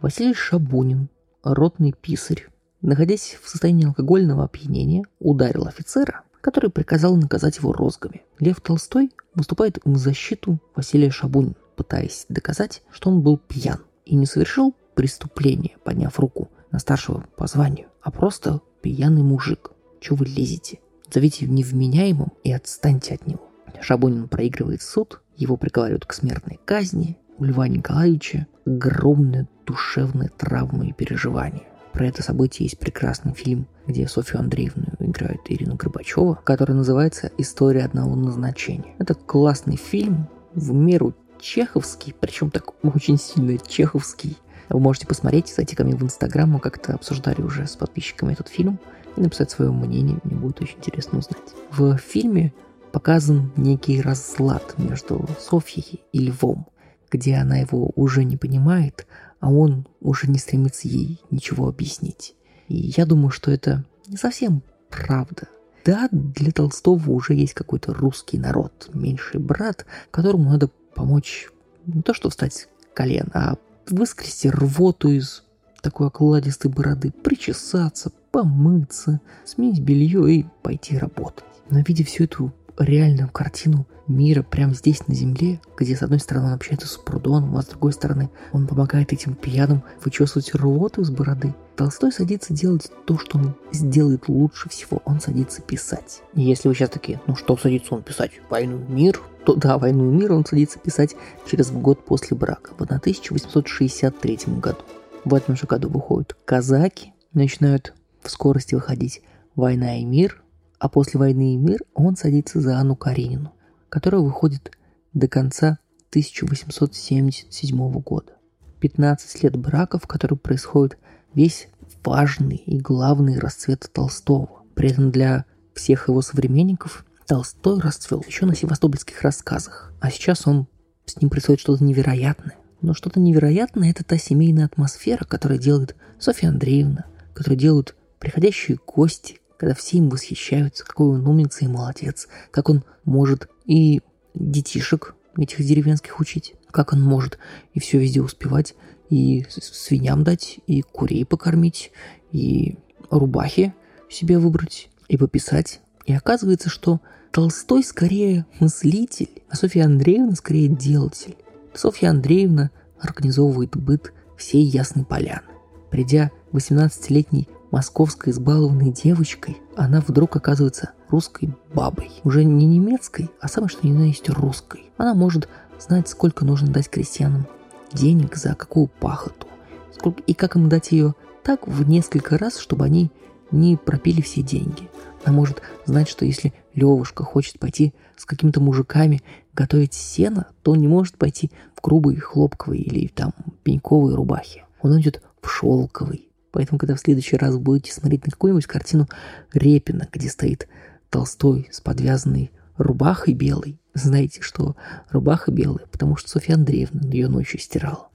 Василий 0.00 0.34
Шабунин, 0.34 1.08
ротный 1.42 1.92
писарь, 1.92 2.48
находясь 2.82 3.38
в 3.42 3.48
состоянии 3.48 3.86
алкогольного 3.86 4.44
опьянения, 4.44 5.04
ударил 5.18 5.66
офицера, 5.66 6.22
который 6.40 6.70
приказал 6.70 7.16
наказать 7.16 7.56
его 7.56 7.72
розгами. 7.72 8.22
Лев 8.38 8.60
Толстой 8.60 9.10
выступает 9.34 9.78
в 9.84 9.96
защиту 9.96 10.58
Василия 10.74 11.10
Шабунина, 11.10 11.54
пытаясь 11.76 12.26
доказать, 12.28 12.82
что 12.90 13.10
он 13.10 13.22
был 13.22 13.38
пьян 13.38 13.80
и 14.04 14.14
не 14.14 14.26
совершил 14.26 14.74
преступление, 14.94 15.76
подняв 15.84 16.18
руку 16.18 16.50
на 16.74 16.80
старшего 16.80 17.24
по 17.36 17.46
званию, 17.46 17.86
а 18.02 18.10
просто 18.10 18.60
пьяный 18.82 19.22
мужик. 19.22 19.70
Чего 20.00 20.16
вы 20.16 20.26
лезете? 20.26 20.80
Зовите 21.08 21.46
невменяемым 21.46 22.32
и 22.42 22.52
отстаньте 22.52 23.14
от 23.14 23.28
него. 23.28 23.48
Шабунин 23.80 24.26
проигрывает 24.26 24.82
суд, 24.82 25.22
его 25.36 25.56
приговаривают 25.56 26.04
к 26.04 26.12
смертной 26.12 26.58
казни, 26.64 27.16
у 27.38 27.44
Льва 27.44 27.68
Николаевича 27.68 28.48
огромные 28.66 29.46
душевные 29.66 30.30
травмы 30.30 30.88
и 30.88 30.92
переживания. 30.92 31.62
Про 31.92 32.06
это 32.06 32.24
событие 32.24 32.66
есть 32.66 32.78
прекрасный 32.80 33.34
фильм, 33.34 33.68
где 33.86 34.08
Софью 34.08 34.40
Андреевну 34.40 34.86
играет 34.98 35.42
Ирина 35.46 35.76
Горбачева, 35.76 36.40
который 36.42 36.74
называется 36.74 37.30
«История 37.38 37.84
одного 37.84 38.16
назначения». 38.16 38.96
Это 38.98 39.14
классный 39.14 39.76
фильм, 39.76 40.28
в 40.54 40.72
меру 40.72 41.14
чеховский, 41.40 42.16
причем 42.18 42.50
так 42.50 42.84
очень 42.84 43.18
сильно 43.18 43.58
чеховский. 43.58 44.36
Вы 44.68 44.80
можете 44.80 45.06
посмотреть, 45.06 45.52
зайти 45.54 45.76
ко 45.76 45.84
мне 45.84 45.96
в 45.96 46.02
Инстаграм, 46.02 46.50
мы 46.50 46.60
как-то 46.60 46.94
обсуждали 46.94 47.42
уже 47.42 47.66
с 47.66 47.76
подписчиками 47.76 48.32
этот 48.32 48.48
фильм 48.48 48.78
и 49.16 49.20
написать 49.20 49.50
свое 49.50 49.70
мнение, 49.70 50.18
мне 50.24 50.36
будет 50.36 50.60
очень 50.60 50.78
интересно 50.78 51.18
узнать. 51.18 51.54
В 51.70 51.96
фильме 51.98 52.52
показан 52.92 53.52
некий 53.56 54.00
разлад 54.00 54.78
между 54.78 55.28
Софьей 55.40 56.00
и 56.12 56.18
Львом, 56.18 56.66
где 57.10 57.36
она 57.36 57.58
его 57.58 57.90
уже 57.94 58.24
не 58.24 58.36
понимает, 58.36 59.06
а 59.40 59.50
он 59.50 59.86
уже 60.00 60.28
не 60.30 60.38
стремится 60.38 60.88
ей 60.88 61.20
ничего 61.30 61.68
объяснить. 61.68 62.34
И 62.68 62.92
я 62.96 63.04
думаю, 63.04 63.30
что 63.30 63.50
это 63.50 63.84
не 64.06 64.16
совсем 64.16 64.62
правда. 64.90 65.48
Да, 65.84 66.08
для 66.10 66.50
Толстого 66.50 67.10
уже 67.10 67.34
есть 67.34 67.52
какой-то 67.52 67.92
русский 67.92 68.38
народ, 68.38 68.88
меньший 68.94 69.38
брат, 69.38 69.84
которому 70.10 70.48
надо 70.50 70.70
помочь 70.94 71.50
не 71.86 72.00
то 72.00 72.14
что 72.14 72.30
встать 72.30 72.54
с 72.54 72.68
колен, 72.94 73.28
а 73.34 73.56
выскрести 73.90 74.48
рвоту 74.50 75.10
из 75.10 75.42
такой 75.80 76.06
окладистой 76.06 76.70
бороды, 76.70 77.10
причесаться, 77.10 78.10
помыться, 78.30 79.20
сменить 79.44 79.80
белье 79.80 80.32
и 80.32 80.46
пойти 80.62 80.96
работать. 80.96 81.44
Но 81.70 81.80
видя 81.80 82.04
всю 82.04 82.24
эту 82.24 82.52
реальную 82.78 83.28
картину 83.30 83.86
мира 84.06 84.42
прямо 84.42 84.74
здесь, 84.74 85.06
на 85.08 85.14
земле, 85.14 85.60
где 85.76 85.96
с 85.96 86.02
одной 86.02 86.20
стороны 86.20 86.48
он 86.48 86.52
общается 86.52 86.86
с 86.86 86.96
Прудоном, 86.96 87.56
а 87.56 87.62
с 87.62 87.66
другой 87.66 87.92
стороны 87.92 88.30
он 88.52 88.66
помогает 88.66 89.12
этим 89.12 89.34
пьяным 89.34 89.82
вычесывать 90.04 90.54
рвоту 90.54 91.02
из 91.02 91.10
бороды, 91.10 91.54
Толстой 91.76 92.12
садится 92.12 92.52
делать 92.52 92.90
то, 93.04 93.18
что 93.18 93.38
он 93.38 93.56
сделает 93.72 94.28
лучше 94.28 94.68
всего. 94.68 95.02
Он 95.04 95.20
садится 95.20 95.60
писать. 95.60 96.22
И 96.34 96.42
если 96.42 96.68
вы 96.68 96.74
сейчас 96.74 96.90
такие, 96.90 97.20
ну 97.26 97.34
что 97.34 97.56
садится 97.56 97.94
он 97.94 98.02
писать? 98.02 98.30
Войну 98.48 98.80
и 98.88 98.92
мир? 98.92 99.20
То 99.44 99.56
да, 99.56 99.76
войну 99.76 100.10
и 100.10 100.14
мир 100.14 100.32
он 100.32 100.46
садится 100.46 100.78
писать 100.78 101.16
через 101.46 101.72
год 101.72 102.04
после 102.04 102.36
брака, 102.36 102.72
в 102.78 102.82
1863 102.82 104.38
году. 104.60 104.78
В 105.24 105.34
этом 105.34 105.56
же 105.56 105.66
году 105.66 105.88
выходят 105.88 106.36
казаки, 106.44 107.12
начинают 107.32 107.92
в 108.22 108.30
скорости 108.30 108.74
выходить 108.74 109.22
«Война 109.56 109.98
и 109.98 110.04
мир», 110.04 110.43
а 110.78 110.88
после 110.88 111.18
«Войны 111.18 111.54
и 111.54 111.56
мир» 111.56 111.80
он 111.94 112.16
садится 112.16 112.60
за 112.60 112.78
Анну 112.78 112.96
Каренину, 112.96 113.52
которая 113.88 114.20
выходит 114.20 114.70
до 115.12 115.28
конца 115.28 115.78
1877 116.10 117.92
года. 118.00 118.32
15 118.80 119.42
лет 119.42 119.56
брака, 119.56 119.98
в 119.98 120.06
котором 120.06 120.38
происходит 120.38 120.98
весь 121.34 121.68
важный 122.04 122.56
и 122.56 122.78
главный 122.78 123.38
расцвет 123.38 123.88
Толстого. 123.92 124.62
При 124.74 124.90
этом 124.90 125.10
для 125.10 125.46
всех 125.74 126.08
его 126.08 126.20
современников 126.22 127.04
Толстой 127.26 127.80
расцвел 127.80 128.22
еще 128.26 128.44
на 128.44 128.54
севастопольских 128.54 129.22
рассказах, 129.22 129.92
а 130.00 130.10
сейчас 130.10 130.46
он 130.46 130.66
с 131.06 131.20
ним 131.20 131.30
происходит 131.30 131.60
что-то 131.60 131.82
невероятное. 131.82 132.56
Но 132.80 132.92
что-то 132.92 133.18
невероятное– 133.18 133.90
это 133.92 134.04
та 134.04 134.18
семейная 134.18 134.66
атмосфера, 134.66 135.24
которая 135.24 135.58
делает 135.58 135.96
Софья 136.18 136.50
Андреевна, 136.50 137.06
которую 137.32 137.58
делают 137.58 137.96
приходящие 138.18 138.78
гости, 138.86 139.40
когда 139.58 139.74
все 139.74 139.98
им 139.98 140.08
восхищаются, 140.08 140.84
какой 140.84 141.08
он 141.08 141.26
умница 141.26 141.64
и 141.64 141.68
молодец, 141.68 142.28
как 142.50 142.68
он 142.68 142.84
может 143.04 143.48
и 143.66 144.02
детишек 144.34 145.14
этих 145.36 145.64
деревенских 145.64 146.20
учить, 146.20 146.54
как 146.70 146.92
он 146.92 147.02
может 147.02 147.38
и 147.72 147.80
все 147.80 147.98
везде 147.98 148.20
успевать, 148.20 148.74
и 149.10 149.44
свиньям 149.50 150.24
дать, 150.24 150.58
и 150.66 150.82
курей 150.82 151.24
покормить, 151.24 151.92
и 152.32 152.78
рубахи 153.10 153.74
себе 154.10 154.38
выбрать, 154.38 154.88
и 155.08 155.16
пописать. 155.16 155.80
И 156.06 156.12
оказывается, 156.12 156.68
что 156.68 157.00
Толстой 157.30 157.82
скорее 157.82 158.46
мыслитель, 158.60 159.42
а 159.48 159.56
Софья 159.56 159.84
Андреевна 159.84 160.36
скорее 160.36 160.68
делатель. 160.68 161.36
Софья 161.74 162.10
Андреевна 162.10 162.70
организовывает 163.00 163.76
быт 163.76 164.12
всей 164.36 164.62
Ясной 164.62 165.04
Поляны. 165.04 165.42
Придя 165.90 166.30
18-летней 166.52 167.48
московской 167.74 168.32
избалованной 168.32 168.92
девочкой, 168.92 169.56
она 169.74 170.00
вдруг 170.00 170.36
оказывается 170.36 170.92
русской 171.08 171.52
бабой. 171.74 172.12
Уже 172.22 172.44
не 172.44 172.66
немецкой, 172.66 173.32
а 173.40 173.48
самой 173.48 173.68
что 173.68 173.84
ни 173.84 173.92
на 173.92 174.04
есть 174.04 174.28
русской. 174.28 174.92
Она 174.96 175.12
может 175.12 175.48
знать, 175.80 176.08
сколько 176.08 176.44
нужно 176.44 176.68
дать 176.68 176.88
крестьянам 176.88 177.48
денег 177.92 178.36
за 178.36 178.54
какую 178.54 178.86
пахоту, 178.86 179.48
сколько, 179.92 180.22
и 180.22 180.34
как 180.34 180.54
им 180.54 180.68
дать 180.68 180.92
ее 180.92 181.16
так 181.42 181.66
в 181.66 181.88
несколько 181.88 182.38
раз, 182.38 182.58
чтобы 182.58 182.84
они 182.84 183.10
не 183.50 183.76
пропили 183.76 184.20
все 184.20 184.42
деньги. 184.42 184.88
Она 185.24 185.34
может 185.34 185.60
знать, 185.84 186.08
что 186.08 186.24
если 186.24 186.54
Левушка 186.74 187.24
хочет 187.24 187.58
пойти 187.58 187.92
с 188.16 188.24
какими-то 188.24 188.60
мужиками 188.60 189.20
готовить 189.52 189.94
сено, 189.94 190.46
то 190.62 190.70
он 190.70 190.78
не 190.78 190.86
может 190.86 191.16
пойти 191.16 191.50
в 191.74 191.82
грубые 191.82 192.20
хлопковые 192.20 192.82
или 192.82 193.08
там 193.08 193.32
пеньковые 193.64 194.14
рубахи. 194.14 194.64
Он 194.80 195.00
идет 195.00 195.22
в 195.42 195.48
шелковый, 195.50 196.28
Поэтому, 196.54 196.78
когда 196.78 196.94
в 196.94 197.00
следующий 197.00 197.36
раз 197.36 197.56
будете 197.56 197.92
смотреть 197.92 198.26
на 198.26 198.30
какую-нибудь 198.30 198.66
картину 198.66 199.08
Репина, 199.52 200.08
где 200.12 200.28
стоит 200.28 200.68
Толстой 201.10 201.68
с 201.72 201.80
подвязанной 201.80 202.52
рубахой 202.76 203.34
белой, 203.34 203.80
знаете, 203.92 204.40
что 204.40 204.76
рубаха 205.10 205.50
белая, 205.50 205.86
потому 205.90 206.16
что 206.16 206.30
Софья 206.30 206.54
Андреевна 206.54 207.00
ее 207.10 207.26
ночью 207.26 207.58
стирала. 207.58 208.06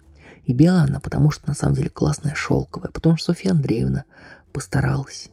И 0.45 0.53
белая 0.53 0.83
она, 0.83 1.01
потому 1.01 1.31
что 1.31 1.49
на 1.49 1.53
самом 1.53 1.75
деле 1.75 1.89
классная 1.89 2.33
шелковая, 2.33 2.91
потому 2.91 3.17
что 3.17 3.33
Софья 3.33 3.51
Андреевна 3.51 4.05
постаралась. 4.53 5.29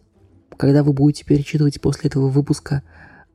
Когда 0.56 0.82
вы 0.82 0.92
будете 0.92 1.24
перечитывать 1.24 1.80
после 1.80 2.08
этого 2.08 2.28
выпуска 2.28 2.82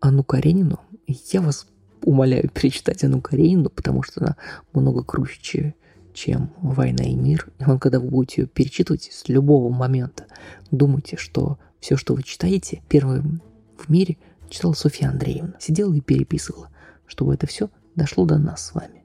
Анну 0.02 0.26
Каренину, 0.26 0.82
я 1.08 1.40
вас 1.40 1.66
умоляю 2.04 2.50
перечитать 2.50 3.06
Анну 3.06 3.22
Каренину, 3.22 3.70
потому 3.70 4.04
что 4.04 4.20
она 4.20 4.36
много 4.74 5.02
круче, 5.02 5.76
чем 6.14 6.52
«Война 6.62 7.04
и 7.04 7.16
мир». 7.16 7.48
И 7.60 7.66
он, 7.66 7.80
когда 7.80 8.00
вы 8.00 8.10
будете 8.10 8.42
ее 8.42 8.48
перечитывать 8.48 9.10
с 9.12 9.28
любого 9.30 9.74
момента, 9.74 10.26
думайте, 10.72 11.18
что 11.18 11.58
все, 11.80 11.98
что 11.98 12.14
вы 12.14 12.24
читаете, 12.24 12.82
первым 12.90 13.42
в 13.78 13.90
мире 13.90 14.18
читала 14.50 14.74
Софья 14.74 15.10
Андреевна. 15.10 15.54
Сидела 15.60 15.94
и 15.94 16.02
переписывала, 16.02 16.70
чтобы 17.08 17.34
это 17.34 17.48
все 17.48 17.70
дошло 17.96 18.26
до 18.26 18.38
нас 18.38 18.68
с 18.68 18.74
вами. 18.74 19.04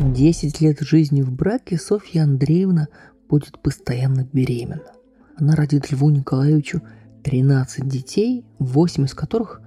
Десять 0.00 0.60
лет 0.60 0.80
жизни 0.80 1.22
в 1.22 1.32
браке 1.32 1.78
Софья 1.78 2.22
Андреевна 2.22 2.88
будет 3.28 3.58
постоянно 3.58 4.28
беременна. 4.32 4.92
Она 5.36 5.56
родит 5.56 5.90
Льву 5.90 6.10
Николаевичу 6.10 6.82
13 7.24 7.88
детей, 7.88 8.44
8 8.58 9.04
из 9.04 9.14
которых 9.14 9.60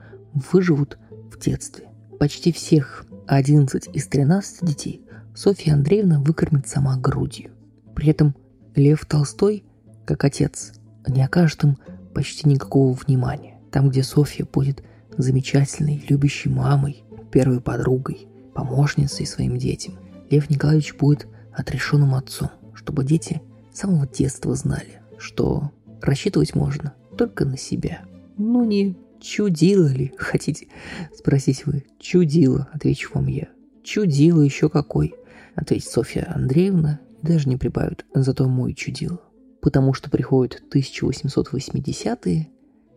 выживут 0.51 0.97
в 1.31 1.39
детстве. 1.39 1.89
Почти 2.19 2.51
всех 2.51 3.05
11 3.27 3.89
из 3.93 4.07
13 4.07 4.65
детей 4.65 5.04
Софья 5.35 5.73
Андреевна 5.73 6.21
выкормит 6.21 6.67
сама 6.67 6.95
грудью. 6.95 7.51
При 7.93 8.09
этом 8.09 8.35
Лев 8.73 9.05
Толстой, 9.05 9.65
как 10.05 10.23
отец, 10.23 10.71
не 11.05 11.21
окажет 11.21 11.65
им 11.65 11.77
почти 12.13 12.47
никакого 12.47 12.93
внимания. 12.93 13.59
Там, 13.69 13.89
где 13.89 14.01
Софья 14.01 14.45
будет 14.45 14.81
замечательной, 15.17 16.01
любящей 16.07 16.49
мамой, 16.49 17.03
первой 17.31 17.59
подругой, 17.59 18.27
помощницей 18.53 19.25
своим 19.25 19.57
детям, 19.57 19.95
Лев 20.29 20.49
Николаевич 20.49 20.95
будет 20.95 21.27
отрешенным 21.51 22.15
отцом, 22.15 22.49
чтобы 22.73 23.03
дети 23.03 23.41
с 23.73 23.79
самого 23.79 24.07
детства 24.07 24.55
знали, 24.55 25.01
что 25.17 25.71
рассчитывать 26.01 26.55
можно 26.55 26.93
только 27.17 27.43
на 27.43 27.57
себя. 27.57 28.05
Ну 28.37 28.63
не 28.63 28.97
чудило 29.19 29.87
ли, 29.87 30.13
хотите 30.17 30.67
спросить 31.13 31.65
вы? 31.65 31.83
Чудило, 31.99 32.69
отвечу 32.71 33.11
вам 33.13 33.27
я. 33.27 33.49
Чудило 33.83 34.41
еще 34.41 34.69
какой, 34.69 35.13
ответит 35.55 35.89
Софья 35.89 36.31
Андреевна, 36.33 36.99
и 37.21 37.25
даже 37.25 37.49
не 37.49 37.57
прибавит, 37.57 38.05
зато 38.13 38.47
мой 38.47 38.73
чудило. 38.73 39.21
Потому 39.61 39.93
что 39.93 40.09
приходят 40.09 40.61
1880-е, 40.71 42.49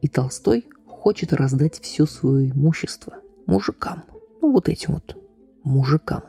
и 0.02 0.08
Толстой 0.08 0.66
хочет 0.86 1.32
раздать 1.32 1.80
все 1.80 2.06
свое 2.06 2.50
имущество 2.50 3.14
мужикам. 3.46 4.04
Ну 4.42 4.52
вот 4.52 4.68
этим 4.68 4.94
вот 4.94 5.16
мужикам 5.62 6.22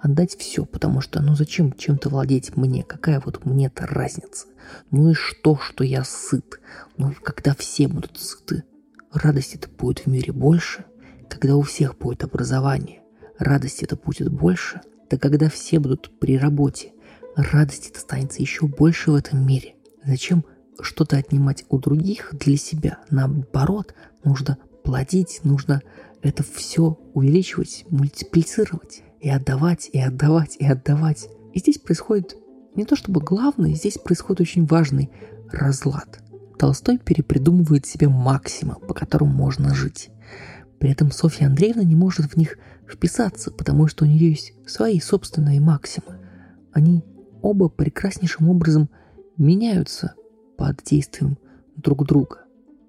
отдать 0.00 0.36
все, 0.36 0.64
потому 0.64 1.00
что, 1.00 1.20
ну 1.20 1.34
зачем 1.34 1.72
чем-то 1.72 2.08
владеть 2.08 2.56
мне? 2.56 2.82
Какая 2.82 3.20
вот 3.20 3.44
мне-то 3.44 3.86
разница? 3.86 4.46
Ну 4.90 5.10
и 5.10 5.14
что, 5.14 5.56
что 5.56 5.84
я 5.84 6.04
сыт? 6.04 6.60
Ну 6.96 7.12
когда 7.22 7.54
все 7.54 7.88
будут 7.88 8.18
сыты, 8.18 8.64
радости-то 9.12 9.68
будет 9.68 10.00
в 10.00 10.06
мире 10.06 10.32
больше. 10.32 10.84
Когда 11.28 11.56
у 11.56 11.62
всех 11.62 11.98
будет 11.98 12.24
образование, 12.24 13.02
радости-то 13.38 13.96
будет 13.96 14.32
больше. 14.32 14.80
Да 15.10 15.18
когда 15.18 15.48
все 15.48 15.78
будут 15.78 16.18
при 16.18 16.38
работе, 16.38 16.92
радости-то 17.36 18.00
станется 18.00 18.42
еще 18.42 18.66
больше 18.66 19.10
в 19.10 19.14
этом 19.14 19.46
мире. 19.46 19.74
Зачем 20.04 20.44
что-то 20.80 21.16
отнимать 21.16 21.64
у 21.68 21.78
других 21.78 22.34
для 22.38 22.56
себя? 22.56 22.98
Наоборот, 23.10 23.94
нужно 24.24 24.58
платить, 24.84 25.40
нужно 25.44 25.82
это 26.22 26.42
все 26.42 26.98
увеличивать, 27.14 27.84
мультиплицировать 27.90 29.02
и 29.20 29.28
отдавать, 29.28 29.90
и 29.92 30.00
отдавать, 30.00 30.56
и 30.58 30.66
отдавать. 30.66 31.28
И 31.54 31.58
здесь 31.58 31.78
происходит 31.78 32.36
не 32.74 32.84
то 32.84 32.94
чтобы 32.94 33.20
главное, 33.20 33.74
здесь 33.74 33.96
происходит 33.96 34.42
очень 34.42 34.66
важный 34.66 35.10
разлад. 35.50 36.20
Толстой 36.58 36.98
перепридумывает 36.98 37.86
себе 37.86 38.08
максимум, 38.08 38.76
по 38.80 38.94
которому 38.94 39.32
можно 39.32 39.74
жить. 39.74 40.10
При 40.78 40.90
этом 40.90 41.10
Софья 41.10 41.46
Андреевна 41.46 41.84
не 41.84 41.96
может 41.96 42.32
в 42.32 42.36
них 42.36 42.58
вписаться, 42.88 43.50
потому 43.50 43.88
что 43.88 44.04
у 44.04 44.08
нее 44.08 44.30
есть 44.30 44.54
свои 44.66 45.00
собственные 45.00 45.60
максимы. 45.60 46.18
Они 46.72 47.02
оба 47.42 47.68
прекраснейшим 47.68 48.48
образом 48.48 48.90
меняются 49.36 50.14
под 50.56 50.82
действием 50.84 51.38
друг 51.76 52.06
друга. 52.06 52.40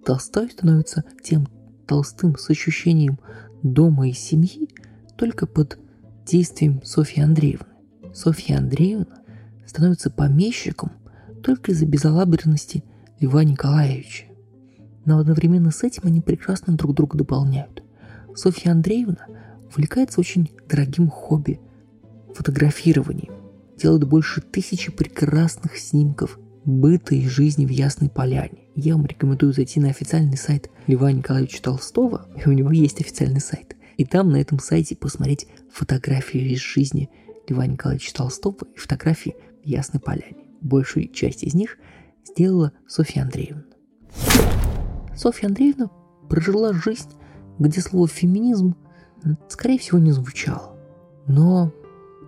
Толстой 0.05 0.49
становится 0.49 1.03
тем 1.23 1.47
толстым 1.85 2.37
с 2.37 2.49
ощущением 2.49 3.19
дома 3.63 4.09
и 4.09 4.13
семьи 4.13 4.69
только 5.17 5.47
под 5.47 5.79
действием 6.25 6.81
Софьи 6.83 7.23
Андреевны. 7.23 7.67
Софья 8.13 8.57
Андреевна 8.57 9.21
становится 9.65 10.09
помещиком 10.09 10.91
только 11.43 11.71
из-за 11.71 11.85
безалаберности 11.85 12.83
Льва 13.19 13.43
Николаевича. 13.43 14.26
Но 15.07 15.19
одновременно 15.19 15.71
с 15.71 15.83
этим 15.83 16.03
они 16.03 16.19
прекрасно 16.19 16.75
друг 16.75 16.93
друга 16.93 17.17
дополняют. 17.17 17.81
Софья 18.35 18.71
Андреевна 18.71 19.25
увлекается 19.69 20.19
очень 20.19 20.51
дорогим 20.67 21.09
хобби– 21.09 21.61
фотографированием. 22.35 23.33
Делает 23.77 24.03
больше 24.03 24.41
тысячи 24.41 24.91
прекрасных 24.91 25.77
снимков 25.77 26.37
быта 26.65 27.15
и 27.15 27.25
жизни 27.25 27.65
в 27.65 27.69
Ясной 27.69 28.09
Поляне. 28.09 28.65
Я 28.75 28.97
вам 28.97 29.05
рекомендую 29.05 29.53
зайти 29.53 29.79
на 29.79 29.87
официальный 29.87 30.35
сайт 30.35 30.69
Льва 30.87 31.13
Николаевича 31.13 31.63
Толстого, 31.63 32.27
у 32.45 32.51
него 32.51 32.73
есть 32.73 32.99
официальный 32.99 33.39
сайт. 33.39 33.77
И 33.95 34.03
там 34.03 34.29
на 34.29 34.35
этом 34.35 34.59
сайте 34.59 34.97
посмотреть 34.97 35.47
фотографии 35.71 36.51
из 36.51 36.59
жизни 36.59 37.09
Льва 37.47 37.65
Николаевича 37.65 38.13
Толстого 38.13 38.67
и 38.75 38.77
фотографии 38.77 39.37
в 39.63 39.67
Ясной 39.67 40.01
Поляне. 40.01 40.49
Большую 40.59 41.07
часть 41.07 41.43
из 41.43 41.53
них 41.53 41.77
сделала 42.25 42.73
Софья 42.87 43.21
Андреевна. 43.21 43.63
Софья 45.17 45.47
Андреевна 45.47 45.89
прожила 46.29 46.73
жизнь, 46.73 47.09
где 47.57 47.81
слово 47.81 48.07
«феминизм» 48.07 48.75
скорее 49.47 49.79
всего 49.79 49.97
не 49.97 50.11
звучало. 50.11 50.75
Но 51.25 51.71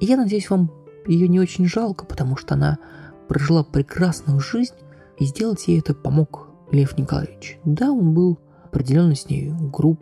я 0.02 0.18
надеюсь, 0.18 0.50
вам 0.50 0.72
ее 1.06 1.28
не 1.28 1.40
очень 1.40 1.68
жалко, 1.68 2.06
потому 2.06 2.36
что 2.36 2.56
она 2.56 2.80
прожила 3.28 3.64
прекрасную 3.64 4.40
жизнь, 4.40 4.74
и 5.18 5.26
сделать 5.26 5.68
ей 5.68 5.80
это 5.80 5.94
помог 5.94 6.48
Лев 6.72 6.98
Николаевич. 6.98 7.60
Да, 7.64 7.92
он 7.92 8.14
был 8.14 8.40
определенно 8.64 9.14
с 9.14 9.30
ней 9.30 9.52
груб, 9.52 10.02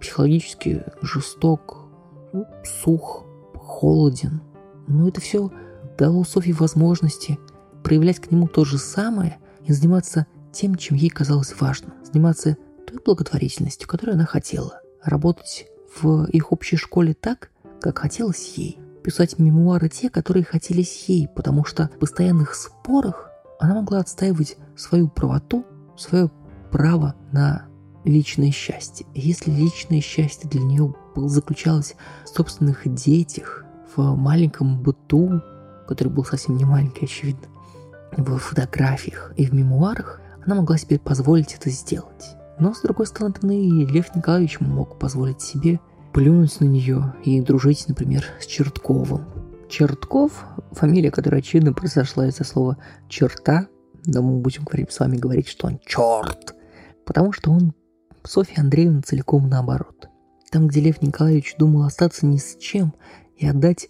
психологически 0.00 0.82
жесток, 1.02 1.86
сух, 2.82 3.24
холоден. 3.54 4.40
Но 4.88 5.08
это 5.08 5.20
все 5.20 5.52
дало 5.96 6.24
Софье 6.24 6.54
возможности 6.54 7.38
проявлять 7.84 8.18
к 8.18 8.30
нему 8.30 8.48
то 8.48 8.64
же 8.64 8.78
самое 8.78 9.38
и 9.64 9.72
заниматься 9.72 10.26
тем, 10.54 10.76
чем 10.76 10.96
ей 10.96 11.10
казалось 11.10 11.54
важным. 11.60 11.92
Заниматься 12.04 12.56
той 12.86 13.00
благотворительностью, 13.04 13.88
которую 13.88 14.14
она 14.14 14.24
хотела. 14.24 14.80
Работать 15.02 15.66
в 16.00 16.24
их 16.26 16.52
общей 16.52 16.76
школе 16.76 17.14
так, 17.14 17.50
как 17.80 17.98
хотелось 17.98 18.54
ей. 18.56 18.78
Писать 19.02 19.38
мемуары 19.38 19.90
те, 19.90 20.08
которые 20.08 20.44
хотелись 20.44 21.04
ей, 21.08 21.28
потому 21.28 21.64
что 21.64 21.90
в 21.94 21.98
постоянных 21.98 22.54
спорах 22.54 23.30
она 23.60 23.74
могла 23.74 23.98
отстаивать 23.98 24.56
свою 24.76 25.08
правоту, 25.08 25.66
свое 25.96 26.30
право 26.70 27.14
на 27.32 27.66
личное 28.04 28.50
счастье. 28.50 29.06
И 29.14 29.20
если 29.20 29.50
личное 29.50 30.00
счастье 30.00 30.48
для 30.48 30.62
нее 30.62 30.94
заключалось 31.16 31.96
в 32.24 32.28
собственных 32.28 32.92
детях, 32.94 33.64
в 33.96 34.16
маленьком 34.16 34.80
быту, 34.80 35.42
который 35.86 36.08
был 36.08 36.24
совсем 36.24 36.56
не 36.56 36.64
маленький, 36.64 37.04
очевидно, 37.04 37.48
в 38.16 38.38
фотографиях 38.38 39.32
и 39.36 39.46
в 39.46 39.54
мемуарах, 39.54 40.20
она 40.44 40.56
могла 40.56 40.76
себе 40.76 40.98
позволить 40.98 41.54
это 41.54 41.70
сделать. 41.70 42.36
Но, 42.58 42.72
с 42.74 42.82
другой 42.82 43.06
стороны, 43.06 43.84
Лев 43.84 44.14
Николаевич 44.14 44.60
мог 44.60 44.98
позволить 44.98 45.40
себе 45.40 45.80
плюнуть 46.12 46.60
на 46.60 46.66
нее 46.66 47.14
и 47.24 47.40
дружить, 47.40 47.88
например, 47.88 48.24
с 48.40 48.46
Чертковым. 48.46 49.26
Чертков– 49.68 50.44
фамилия, 50.72 51.10
которая 51.10 51.40
очевидно 51.40 51.72
произошла 51.72 52.26
из-за 52.28 52.44
слова 52.44 52.76
«черта», 53.08 53.66
но 54.06 54.22
мы 54.22 54.38
будем 54.38 54.64
с 54.88 55.00
вами 55.00 55.16
говорить, 55.16 55.48
что 55.48 55.66
он 55.66 55.80
черт, 55.84 56.54
потому 57.04 57.32
что 57.32 57.50
он 57.50 57.72
Софья 58.22 58.60
Андреевна 58.60 59.02
целиком 59.02 59.48
наоборот. 59.48 60.08
Там, 60.50 60.68
где 60.68 60.80
Лев 60.80 61.02
Николаевич 61.02 61.56
думал 61.58 61.84
остаться 61.84 62.26
ни 62.26 62.36
с 62.36 62.56
чем 62.56 62.94
и 63.36 63.46
отдать 63.46 63.88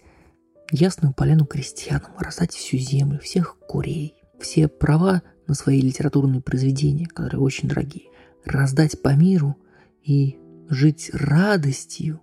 ясную 0.71 1.13
поляну 1.13 1.45
крестьянам, 1.45 2.11
раздать 2.17 2.53
всю 2.53 2.77
землю, 2.77 3.19
всех 3.19 3.57
курей, 3.67 4.15
все 4.39 4.67
права 4.67 5.21
на 5.47 5.53
свои 5.53 5.81
литературные 5.81 6.41
произведения, 6.41 7.05
которые 7.05 7.41
очень 7.41 7.69
дорогие, 7.69 8.05
раздать 8.43 9.01
по 9.01 9.13
миру 9.15 9.57
и 10.03 10.37
жить 10.69 11.11
радостью, 11.13 12.21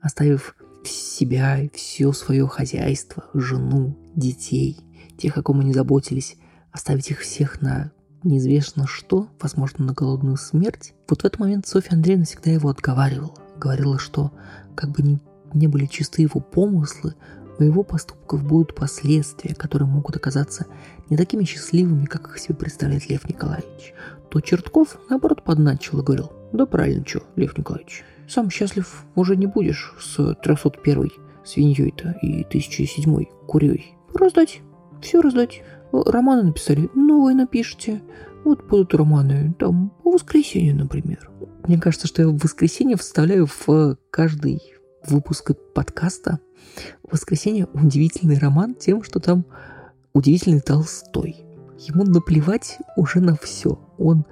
оставив 0.00 0.54
себя 0.84 1.68
все 1.74 2.12
свое 2.12 2.46
хозяйство, 2.46 3.24
жену, 3.34 3.96
детей, 4.14 4.78
тех, 5.18 5.36
о 5.36 5.42
ком 5.42 5.60
они 5.60 5.72
заботились, 5.72 6.36
оставить 6.72 7.10
их 7.10 7.20
всех 7.20 7.60
на 7.60 7.92
неизвестно 8.22 8.86
что, 8.86 9.28
возможно, 9.40 9.84
на 9.84 9.92
голодную 9.92 10.36
смерть. 10.36 10.94
Вот 11.08 11.22
в 11.22 11.24
этот 11.24 11.40
момент 11.40 11.66
Софья 11.66 11.94
Андреевна 11.94 12.24
всегда 12.24 12.50
его 12.50 12.68
отговаривала. 12.68 13.34
Говорила, 13.56 13.98
что 13.98 14.32
как 14.74 14.90
бы 14.90 15.02
ни, 15.02 15.20
не 15.54 15.68
были 15.68 15.86
чисты 15.86 16.22
его 16.22 16.40
помыслы, 16.40 17.14
у 17.60 17.62
его 17.64 17.82
поступков 17.82 18.42
будут 18.42 18.74
последствия, 18.74 19.54
которые 19.54 19.88
могут 19.88 20.16
оказаться 20.16 20.66
не 21.08 21.16
такими 21.16 21.44
счастливыми, 21.44 22.06
как 22.06 22.28
их 22.28 22.38
себе 22.38 22.54
представляет 22.54 23.08
Лев 23.08 23.28
Николаевич. 23.28 23.94
То 24.30 24.40
Чертков, 24.40 24.98
наоборот, 25.10 25.44
подначил 25.44 26.00
и 26.00 26.02
говорил, 26.02 26.32
да 26.52 26.66
правильно, 26.66 27.04
что, 27.06 27.22
Лев 27.36 27.56
Николаевич, 27.58 28.04
сам 28.28 28.50
счастлив 28.50 29.04
уже 29.14 29.36
не 29.36 29.46
будешь 29.46 29.94
с 30.00 30.34
301 30.34 31.10
свиньей-то 31.44 32.16
и 32.22 32.42
1007 32.44 33.24
курей. 33.46 33.94
Раздать, 34.14 34.62
все 35.02 35.20
раздать. 35.20 35.62
Романы 35.92 36.44
написали, 36.44 36.88
новые 36.94 37.36
напишите. 37.36 38.02
Вот 38.44 38.64
будут 38.66 38.94
романы, 38.94 39.54
там, 39.58 39.92
по 40.02 40.12
воскресенью, 40.12 40.76
например. 40.76 41.30
Мне 41.66 41.78
кажется, 41.78 42.06
что 42.06 42.22
я 42.22 42.28
в 42.28 42.38
воскресенье 42.38 42.96
вставляю 42.96 43.46
в 43.46 43.96
каждый 44.10 44.62
выпуск 45.06 45.52
подкаста 45.74 46.40
«Воскресенье» 47.10 47.66
удивительный 47.72 48.38
роман 48.38 48.74
тем, 48.74 49.02
что 49.02 49.20
там 49.20 49.44
удивительный 50.12 50.60
Толстой. 50.60 51.44
Ему 51.78 52.04
наплевать 52.04 52.78
уже 52.96 53.20
на 53.20 53.36
все. 53.36 53.78
Он 53.98 54.26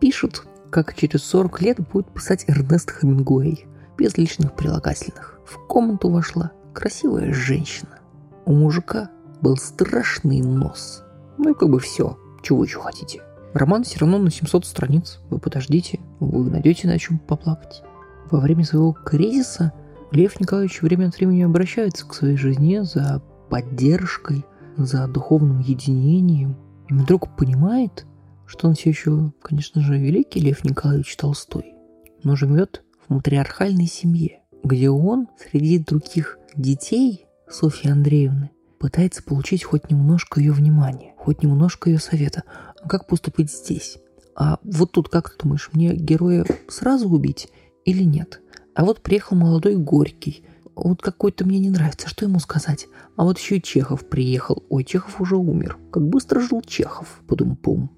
пишет, 0.00 0.42
как 0.70 0.94
через 0.94 1.24
40 1.24 1.62
лет 1.62 1.80
будет 1.88 2.12
писать 2.12 2.44
Эрнест 2.48 2.90
Хемингуэй, 2.90 3.66
без 3.98 4.16
лишних 4.16 4.54
прилагательных. 4.54 5.38
В 5.44 5.58
комнату 5.66 6.08
вошла 6.08 6.52
красивая 6.72 7.32
женщина. 7.32 7.98
У 8.44 8.52
мужика 8.52 9.10
был 9.40 9.56
страшный 9.56 10.40
нос. 10.40 11.02
Ну 11.38 11.52
и 11.52 11.54
как 11.54 11.68
бы 11.68 11.80
все, 11.80 12.18
чего 12.42 12.64
еще 12.64 12.80
хотите. 12.80 13.22
Роман 13.52 13.84
все 13.84 14.00
равно 14.00 14.18
на 14.18 14.30
700 14.30 14.66
страниц. 14.66 15.20
Вы 15.30 15.38
подождите, 15.38 16.00
вы 16.18 16.50
найдете 16.50 16.88
на 16.88 16.98
чем 16.98 17.18
поплакать. 17.18 17.82
Во 18.30 18.40
время 18.40 18.64
своего 18.64 18.92
кризиса 18.92 19.72
Лев 20.14 20.38
Николаевич 20.38 20.80
время 20.80 21.08
от 21.08 21.16
времени 21.16 21.42
обращается 21.42 22.06
к 22.06 22.14
своей 22.14 22.36
жене 22.36 22.84
за 22.84 23.20
поддержкой, 23.50 24.44
за 24.76 25.08
духовным 25.08 25.58
единением. 25.58 26.56
И 26.88 26.94
вдруг 26.94 27.36
понимает, 27.36 28.06
что 28.46 28.68
он 28.68 28.74
все 28.74 28.90
еще, 28.90 29.32
конечно 29.42 29.80
же, 29.80 29.98
великий 29.98 30.38
Лев 30.38 30.62
Николаевич 30.62 31.16
Толстой, 31.16 31.74
но 32.22 32.36
живет 32.36 32.84
в 33.08 33.12
матриархальной 33.12 33.86
семье, 33.86 34.42
где 34.62 34.88
он 34.88 35.26
среди 35.36 35.80
других 35.80 36.38
детей 36.54 37.26
Софьи 37.50 37.90
Андреевны 37.90 38.50
пытается 38.78 39.20
получить 39.20 39.64
хоть 39.64 39.90
немножко 39.90 40.38
ее 40.38 40.52
внимания, 40.52 41.14
хоть 41.18 41.42
немножко 41.42 41.90
ее 41.90 41.98
совета. 41.98 42.44
А 42.80 42.88
как 42.88 43.08
поступить 43.08 43.50
здесь? 43.50 43.98
А 44.36 44.58
вот 44.62 44.92
тут 44.92 45.08
как 45.08 45.30
ты 45.30 45.42
думаешь, 45.42 45.70
мне 45.72 45.92
героя 45.96 46.44
сразу 46.68 47.08
убить 47.08 47.48
или 47.84 48.04
нет? 48.04 48.40
А 48.74 48.84
вот 48.84 49.02
приехал 49.02 49.36
молодой 49.36 49.76
Горький. 49.76 50.44
Вот 50.74 51.00
какой-то 51.00 51.44
мне 51.44 51.60
не 51.60 51.70
нравится, 51.70 52.08
что 52.08 52.24
ему 52.24 52.40
сказать? 52.40 52.88
А 53.16 53.24
вот 53.24 53.38
еще 53.38 53.58
и 53.58 53.62
Чехов 53.62 54.08
приехал. 54.08 54.64
Ой, 54.68 54.82
Чехов 54.84 55.20
уже 55.20 55.36
умер. 55.36 55.78
Как 55.92 56.06
быстро 56.06 56.40
жил 56.40 56.62
Чехов, 56.62 57.22
подум-пум. 57.28 57.90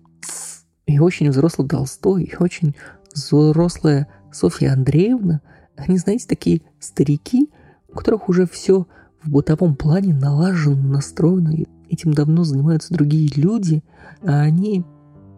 И 0.86 0.98
очень 0.98 1.30
взрослый 1.30 1.68
Толстой, 1.68 2.24
и 2.24 2.36
очень 2.38 2.76
взрослая 3.12 4.08
Софья 4.30 4.72
Андреевна. 4.72 5.40
Они, 5.76 5.96
знаете, 5.96 6.26
такие 6.28 6.62
старики, 6.78 7.50
у 7.88 7.94
которых 7.94 8.28
уже 8.28 8.46
все 8.46 8.86
в 9.22 9.30
бытовом 9.30 9.74
плане 9.74 10.14
налажено, 10.14 10.76
настроено, 10.76 11.50
и 11.50 11.66
этим 11.88 12.12
давно 12.12 12.44
занимаются 12.44 12.92
другие 12.92 13.30
люди, 13.34 13.82
а 14.22 14.40
они, 14.40 14.84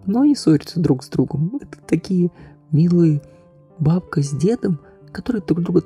ну, 0.06 0.22
они 0.22 0.34
ссорятся 0.34 0.80
друг 0.80 1.04
с 1.04 1.08
другом. 1.08 1.58
Это 1.60 1.78
такие 1.86 2.30
милые 2.70 3.22
бабка 3.78 4.22
с 4.22 4.30
дедом, 4.30 4.80
которые 5.12 5.42
друг 5.42 5.62
друга 5.62 5.82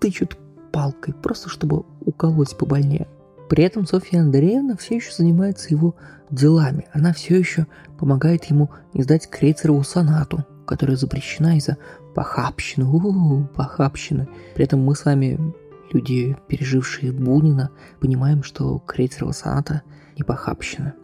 тычут 0.00 0.36
палкой, 0.72 1.14
просто 1.14 1.48
чтобы 1.48 1.84
уколоть 2.00 2.56
побольнее. 2.56 3.08
При 3.48 3.64
этом 3.64 3.86
Софья 3.86 4.20
Андреевна 4.20 4.76
все 4.76 4.96
еще 4.96 5.12
занимается 5.12 5.68
его 5.70 5.94
делами. 6.30 6.86
Она 6.92 7.12
все 7.12 7.38
еще 7.38 7.66
помогает 7.98 8.44
ему 8.44 8.70
издать 8.92 9.28
крейцерову 9.28 9.82
сонату, 9.82 10.44
которая 10.66 10.96
запрещена 10.96 11.56
из-за 11.56 11.78
похабщины. 12.14 12.84
У-у-у, 12.84 13.46
похабщины. 13.46 14.28
При 14.54 14.64
этом 14.64 14.80
мы 14.80 14.94
с 14.94 15.04
вами 15.04 15.54
люди, 15.92 16.36
пережившие 16.48 17.12
Бунина, 17.12 17.70
понимаем, 18.00 18.42
что 18.42 18.78
Крейцерова 18.78 19.32
соната 19.32 19.82
не 20.16 20.24
похабщина. 20.24 20.94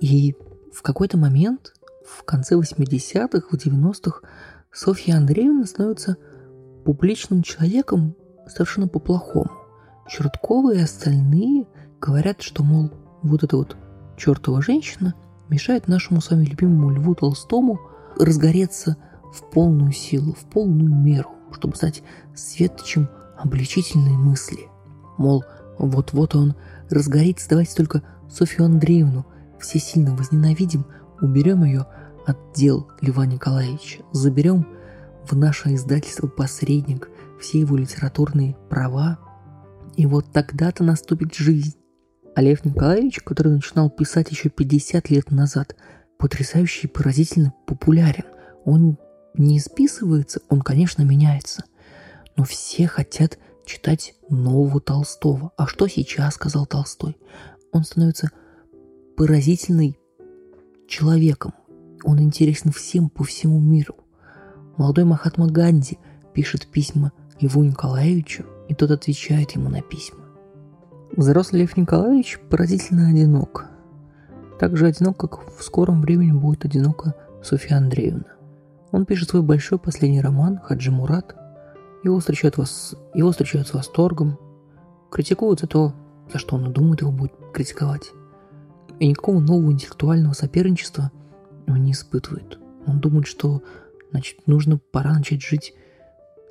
И 0.00 0.36
в 0.72 0.82
какой-то 0.82 1.18
момент, 1.18 1.74
в 2.06 2.22
конце 2.24 2.54
80-х, 2.54 3.48
в 3.50 3.54
90-х, 3.54 4.20
Софья 4.72 5.16
Андреевна 5.16 5.66
становится 5.66 6.16
публичным 6.84 7.42
человеком 7.42 8.14
совершенно 8.46 8.88
по-плохому. 8.88 9.50
Черткова 10.08 10.74
и 10.74 10.80
остальные 10.80 11.66
говорят, 12.00 12.42
что, 12.42 12.64
мол, 12.64 12.90
вот 13.22 13.44
эта 13.44 13.56
вот 13.56 13.76
чертова 14.16 14.62
женщина 14.62 15.14
мешает 15.48 15.88
нашему 15.88 16.20
с 16.20 16.30
вами 16.30 16.44
любимому 16.44 16.90
Льву 16.90 17.14
Толстому 17.14 17.80
разгореться 18.18 18.96
в 19.32 19.50
полную 19.50 19.92
силу, 19.92 20.32
в 20.32 20.44
полную 20.50 20.94
меру, 20.94 21.30
чтобы 21.52 21.76
стать 21.76 22.02
светочем 22.34 23.08
обличительные 23.38 24.16
мысли. 24.16 24.68
Мол, 25.18 25.44
вот-вот 25.78 26.34
он 26.34 26.54
разгорится, 26.88 27.48
давайте 27.48 27.74
только 27.74 28.02
Софью 28.28 28.64
Андреевну 28.64 29.26
все 29.58 29.78
сильно 29.78 30.14
возненавидим, 30.14 30.86
уберем 31.20 31.64
ее 31.64 31.86
от 32.26 32.38
дел 32.54 32.88
Льва 33.00 33.26
Николаевича, 33.26 34.02
заберем 34.12 34.66
в 35.28 35.36
наше 35.36 35.74
издательство 35.74 36.26
посредник 36.26 37.08
все 37.40 37.60
его 37.60 37.76
литературные 37.76 38.56
права, 38.68 39.18
и 39.96 40.06
вот 40.06 40.32
тогда-то 40.32 40.84
наступит 40.84 41.34
жизнь. 41.34 41.76
А 42.34 42.42
Лев 42.42 42.64
Николаевич, 42.64 43.20
который 43.20 43.52
начинал 43.52 43.90
писать 43.90 44.30
еще 44.30 44.48
50 44.48 45.10
лет 45.10 45.30
назад, 45.30 45.76
потрясающе 46.18 46.86
и 46.86 46.90
поразительно 46.90 47.52
популярен. 47.66 48.24
Он 48.64 48.98
не 49.34 49.58
списывается, 49.58 50.40
он, 50.48 50.60
конечно, 50.60 51.02
меняется 51.02 51.64
но 52.40 52.44
все 52.44 52.86
хотят 52.86 53.38
читать 53.66 54.14
нового 54.30 54.80
Толстого. 54.80 55.52
А 55.58 55.66
что 55.66 55.88
сейчас 55.88 56.36
сказал 56.36 56.64
Толстой? 56.64 57.18
Он 57.70 57.84
становится 57.84 58.30
поразительным 59.14 59.94
человеком. 60.88 61.52
Он 62.02 62.18
интересен 62.18 62.72
всем 62.72 63.10
по 63.10 63.24
всему 63.24 63.60
миру. 63.60 63.94
Молодой 64.80 65.04
Махатма 65.04 65.46
Ганди 65.46 65.98
пишет 66.32 66.66
письма 66.66 67.12
Льву 67.38 67.62
Николаевичу, 67.62 68.46
и 68.66 68.74
тот 68.74 68.90
отвечает 68.90 69.50
ему 69.50 69.68
на 69.68 69.82
письма. 69.82 70.24
Взрослый 71.14 71.60
Лев 71.60 71.76
Николаевич 71.76 72.40
поразительно 72.48 73.10
одинок. 73.10 73.66
Так 74.58 74.78
же 74.78 74.86
одинок, 74.86 75.18
как 75.18 75.54
в 75.54 75.62
скором 75.62 76.00
времени 76.00 76.32
будет 76.32 76.64
одинока 76.64 77.14
Софья 77.42 77.76
Андреевна. 77.76 78.24
Он 78.90 79.04
пишет 79.04 79.28
свой 79.28 79.42
большой 79.42 79.78
последний 79.78 80.22
роман 80.22 80.58
«Хаджи 80.64 80.90
Мурат», 80.90 81.36
его 82.02 82.18
встречают, 82.18 82.56
вас, 82.56 82.94
его 83.12 83.32
встречают 83.32 83.68
с 83.68 83.74
восторгом, 83.74 84.38
критикуют 85.10 85.60
за 85.60 85.66
то, 85.66 85.92
за 86.32 86.38
что 86.38 86.56
он 86.56 86.72
думает 86.72 87.02
его 87.02 87.12
будет 87.12 87.34
критиковать. 87.52 88.12
И 88.98 89.06
никакого 89.06 89.40
нового 89.40 89.72
интеллектуального 89.72 90.32
соперничества 90.32 91.12
он 91.68 91.84
не 91.84 91.92
испытывает. 91.92 92.58
Он 92.86 92.98
думает, 92.98 93.26
что 93.26 93.62
значит, 94.10 94.46
нужно 94.46 94.78
пора 94.78 95.14
начать 95.14 95.42
жить 95.42 95.74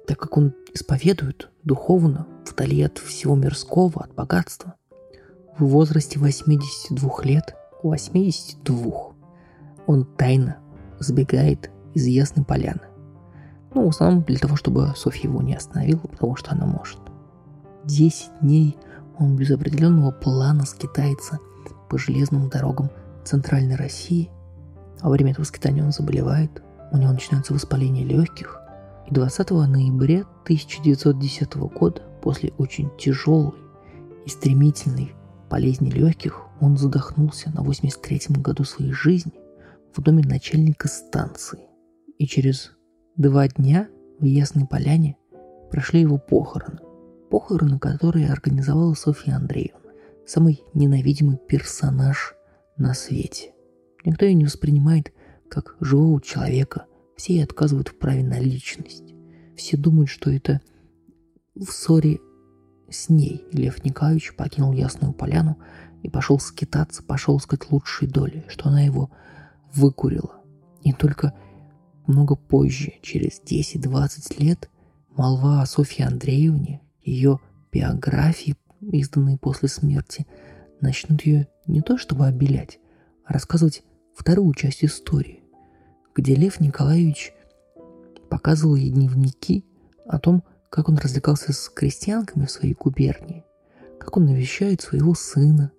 так, 0.08 0.18
как 0.18 0.38
он 0.38 0.56
исповедует, 0.74 1.50
духовно, 1.64 2.28
вдали 2.50 2.82
от 2.82 2.98
всего 2.98 3.36
мирского, 3.36 4.04
от 4.04 4.14
богатства. 4.16 4.76
В 5.58 5.66
возрасте 5.66 6.20
82 6.20 7.24
лет, 7.24 7.56
82, 7.84 9.14
он 9.86 10.06
тайно 10.06 10.58
сбегает 11.00 11.70
из 11.94 12.06
Ясной 12.06 12.46
Поляны. 12.46 12.82
Ну, 13.74 13.86
в 13.86 13.90
основном 13.90 14.24
для 14.24 14.40
того, 14.40 14.56
чтобы 14.56 14.94
Софья 14.96 15.30
его 15.30 15.42
не 15.42 15.56
остановила, 15.56 16.00
потому 16.00 16.36
что 16.36 16.52
она 16.52 16.66
может. 16.66 17.00
Десять 17.86 18.32
дней 18.42 18.78
он 19.18 19.36
без 19.36 19.52
определенного 19.52 20.12
плана 20.12 20.66
скитается 20.66 21.40
по 21.90 21.98
железным 21.98 22.50
дорогам 22.50 22.90
Центральной 23.24 23.76
России. 23.76 24.32
Во 25.02 25.10
время 25.10 25.32
этого 25.32 25.46
скитания 25.46 25.84
он 25.84 25.92
заболевает, 25.92 26.64
у 26.92 26.98
него 26.98 27.12
начинается 27.12 27.54
воспаление 27.54 28.06
легких. 28.06 28.60
И 29.08 29.14
20 29.14 29.50
ноября 29.52 30.22
1910 30.44 31.56
года, 31.56 32.02
после 32.22 32.52
очень 32.58 32.90
тяжелой 32.98 33.54
и 34.26 34.30
стремительной 34.30 35.14
болезни 35.50 35.90
легких, 35.90 36.46
он 36.60 36.78
задохнулся 36.78 37.50
на 37.52 37.62
83-м 37.62 38.42
году 38.42 38.64
своей 38.64 38.92
жизни 38.92 39.34
в 39.94 40.02
доме 40.02 40.24
начальника 40.24 40.88
станции. 40.88 41.60
И 42.18 42.28
через 42.28 42.72
Два 43.20 43.50
дня 43.50 43.90
в 44.22 44.24
Ясной 44.24 44.66
Поляне 44.66 45.18
прошли 45.70 46.00
его 46.00 46.18
похороны. 46.18 46.80
Похороны, 47.30 47.78
которые 47.78 48.32
организовала 48.32 48.94
Софья 48.94 49.36
Андреевна, 49.36 49.92
самый 50.26 50.64
ненавидимый 50.74 51.36
персонаж 51.36 52.36
на 52.78 52.94
свете. 52.94 53.52
Никто 54.06 54.24
ее 54.24 54.36
не 54.36 54.46
воспринимает 54.46 55.12
как 55.50 55.76
живого 55.80 56.22
человека, 56.22 56.86
все 57.16 57.44
отказывают 57.44 57.90
в 57.90 57.96
праве 57.96 58.24
на 58.24 58.40
личность. 58.40 59.14
Все 59.58 59.76
думают, 59.76 60.10
что 60.10 60.32
это 60.32 60.62
в 61.56 61.66
ссоре 61.66 62.20
с 62.90 63.10
ней 63.10 63.46
Лев 63.52 63.84
Николаевич 63.84 64.34
покинул 64.36 64.72
Ясную 64.72 65.14
Поляну 65.14 65.58
и 66.02 66.10
пошел 66.10 66.40
скитаться, 66.40 67.04
пошел 67.04 67.38
искать 67.38 67.70
лучшей 67.72 68.08
доли, 68.08 68.46
что 68.48 68.70
она 68.70 68.82
его 68.82 69.12
выкурила. 69.74 70.36
И 70.82 70.94
только 70.94 71.34
много 72.08 72.36
позже, 72.36 72.94
через 73.02 73.42
10-20 73.42 74.42
лет, 74.42 74.70
молва 75.16 75.62
о 75.62 75.66
Софье 75.66 76.06
Андреевне, 76.06 76.82
ее 77.04 77.40
биографии, 77.72 78.56
изданные 78.82 79.38
после 79.38 79.68
смерти, 79.68 80.26
начнут 80.82 81.22
ее 81.24 81.48
не 81.68 81.82
то 81.82 81.98
чтобы 81.98 82.26
обелять, 82.26 82.80
а 83.26 83.34
рассказывать 83.34 83.84
вторую 84.16 84.54
часть 84.54 84.84
истории, 84.84 85.39
где 86.16 86.36
Лев 86.36 86.60
Николаевич 86.60 87.34
показывал 88.30 88.76
ей 88.76 88.90
дневники 88.90 89.66
о 90.06 90.20
том, 90.20 90.44
как 90.70 90.90
он 90.90 90.98
развлекался 90.98 91.54
с 91.54 91.70
крестьянками 91.70 92.46
в 92.46 92.52
своей 92.52 92.74
губернии, 92.74 93.44
как 94.00 94.18
он 94.18 94.26
навещает 94.26 94.82
своего 94.82 95.16
сына, 95.16 95.72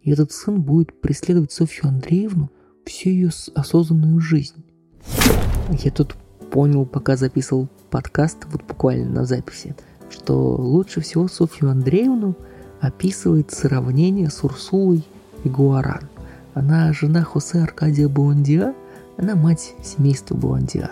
И 0.00 0.10
этот 0.10 0.32
сын 0.32 0.60
будет 0.60 1.00
преследовать 1.00 1.52
Софью 1.52 1.88
Андреевну 1.88 2.50
всю 2.84 3.10
ее 3.10 3.30
осознанную 3.54 4.20
жизнь. 4.20 4.64
Я 5.70 5.90
тут 5.92 6.16
понял, 6.50 6.84
пока 6.84 7.16
записывал 7.16 7.68
подкаст, 7.90 8.38
вот 8.46 8.64
буквально 8.64 9.08
на 9.08 9.24
записи, 9.24 9.76
что 10.10 10.56
лучше 10.56 11.00
всего 11.00 11.28
Софью 11.28 11.70
Андреевну 11.70 12.36
описывает 12.80 13.52
сравнение 13.52 14.28
с 14.28 14.42
Урсулой 14.42 15.04
и 15.44 15.48
Гуаран. 15.48 16.08
Она 16.54 16.92
жена 16.92 17.22
Хосе 17.22 17.60
Аркадия 17.60 18.08
Буандиа, 18.08 18.74
она 19.22 19.36
мать 19.36 19.74
семейства 19.84 20.34
Буандиа. 20.34 20.90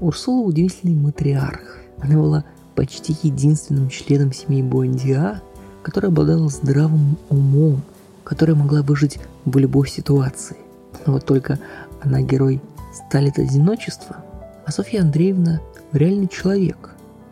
Урсула 0.00 0.44
удивительный 0.44 0.96
матриарх. 0.96 1.78
Она 2.00 2.16
была 2.16 2.44
почти 2.74 3.16
единственным 3.22 3.88
членом 3.88 4.32
семьи 4.32 4.62
Буандиа, 4.62 5.40
которая 5.84 6.10
обладала 6.10 6.48
здравым 6.48 7.16
умом, 7.28 7.82
которая 8.24 8.56
могла 8.56 8.82
выжить 8.82 9.20
в 9.44 9.56
любой 9.58 9.86
ситуации. 9.86 10.56
Но 11.06 11.12
вот 11.12 11.24
только 11.24 11.60
она 12.00 12.20
герой 12.20 12.60
сталит 12.92 13.38
одиночества, 13.38 14.16
а 14.66 14.72
Софья 14.72 15.02
Андреевна 15.02 15.60
реальный 15.92 16.26
человек, 16.26 16.90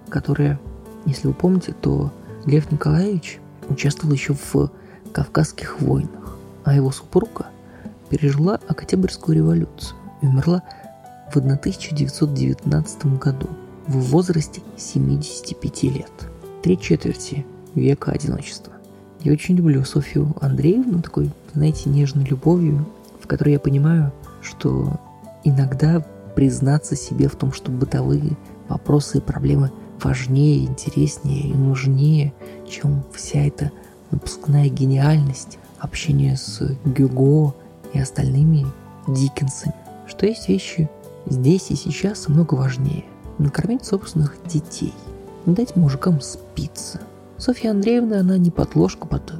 которая, 0.08 0.60
если 1.06 1.26
вы 1.26 1.34
помните, 1.34 1.74
то 1.80 2.12
Лев 2.44 2.70
Николаевич 2.70 3.40
участвовал 3.68 4.14
еще 4.14 4.34
в 4.34 4.70
Кавказских 5.12 5.80
войнах, 5.80 6.36
а 6.62 6.72
его 6.72 6.92
супруга 6.92 7.46
пережила 8.10 8.60
Октябрьскую 8.68 9.36
революцию 9.36 9.95
умерла 10.22 10.62
в 11.32 11.36
1919 11.36 13.18
году 13.18 13.48
в 13.86 13.98
возрасте 14.10 14.62
75 14.76 15.82
лет. 15.84 16.10
Три 16.62 16.78
четверти 16.78 17.46
века 17.74 18.12
одиночества. 18.12 18.72
Я 19.20 19.32
очень 19.32 19.56
люблю 19.56 19.84
Софью 19.84 20.34
Андреевну, 20.40 21.02
такой, 21.02 21.30
знаете, 21.54 21.90
нежной 21.90 22.24
любовью, 22.24 22.86
в 23.20 23.26
которой 23.26 23.52
я 23.52 23.60
понимаю, 23.60 24.12
что 24.40 25.00
иногда 25.44 26.04
признаться 26.34 26.96
себе 26.96 27.28
в 27.28 27.36
том, 27.36 27.52
что 27.52 27.70
бытовые 27.70 28.36
вопросы 28.68 29.18
и 29.18 29.20
проблемы 29.20 29.72
важнее, 30.02 30.64
интереснее 30.64 31.48
и 31.48 31.54
нужнее, 31.54 32.32
чем 32.68 33.02
вся 33.14 33.40
эта 33.40 33.72
напускная 34.10 34.68
гениальность, 34.68 35.58
общение 35.78 36.36
с 36.36 36.60
Гюго 36.84 37.54
и 37.92 37.98
остальными 37.98 38.66
Диккенсами. 39.08 39.85
Что 40.06 40.26
есть 40.26 40.48
вещи 40.48 40.88
здесь 41.26 41.70
и 41.70 41.74
сейчас 41.74 42.28
много 42.28 42.54
важнее. 42.54 43.04
Накормить 43.38 43.84
собственных 43.84 44.36
детей, 44.46 44.94
дать 45.44 45.76
мужикам 45.76 46.20
спиться. 46.20 47.00
Софья 47.36 47.72
Андреевна, 47.72 48.20
она 48.20 48.38
не 48.38 48.50
подложка 48.50 49.06
под 49.06 49.34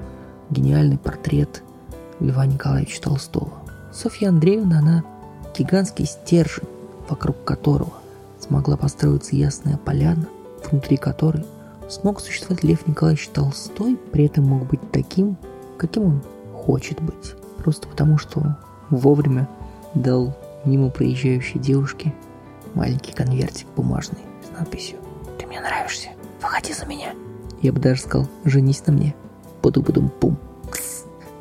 гениальный 0.51 0.99
портрет 0.99 1.63
Льва 2.21 2.45
Николаевича 2.45 3.01
Толстого. 3.01 3.53
Софья 3.93 4.29
Андреевна, 4.29 4.81
она 4.81 5.05
гигантский 5.57 6.05
стержень, 6.05 6.69
вокруг 7.09 7.43
которого 7.45 7.93
смогла 8.39 8.77
построиться 8.77 9.35
ясная 9.35 9.79
поляна, 9.79 10.27
внутри 10.71 10.97
которой 10.97 11.47
смог 11.89 12.21
существовать 12.21 12.65
Лев 12.65 12.87
Николаевич 12.87 13.29
Толстой, 13.29 13.97
при 14.13 14.27
этом 14.27 14.45
мог 14.45 14.67
быть 14.67 14.81
таким, 14.91 15.37
каким 15.79 16.03
он 16.05 16.23
хочет 16.55 17.01
быть. 17.01 17.35
Просто 17.59 17.89
потому, 17.89 18.19
что 18.19 18.57
вовремя 18.91 19.49
дал 19.95 20.37
мимо 20.67 20.91
проезжающей 20.91 21.59
девушке 21.59 22.13
маленький 22.75 23.13
конвертик 23.13 23.67
бумажный 23.77 24.21
с 24.47 24.59
надписью 24.59 24.99
«Ты 25.39 25.47
мне 25.47 25.61
нравишься, 25.61 26.11
выходи 26.43 26.73
за 26.73 26.85
меня». 26.87 27.15
Я 27.63 27.73
бы 27.73 27.81
даже 27.81 28.03
сказал 28.03 28.29
«Женись 28.45 28.85
на 28.87 28.93
мне». 28.93 29.15
Буду-будум-пум. 29.63 30.37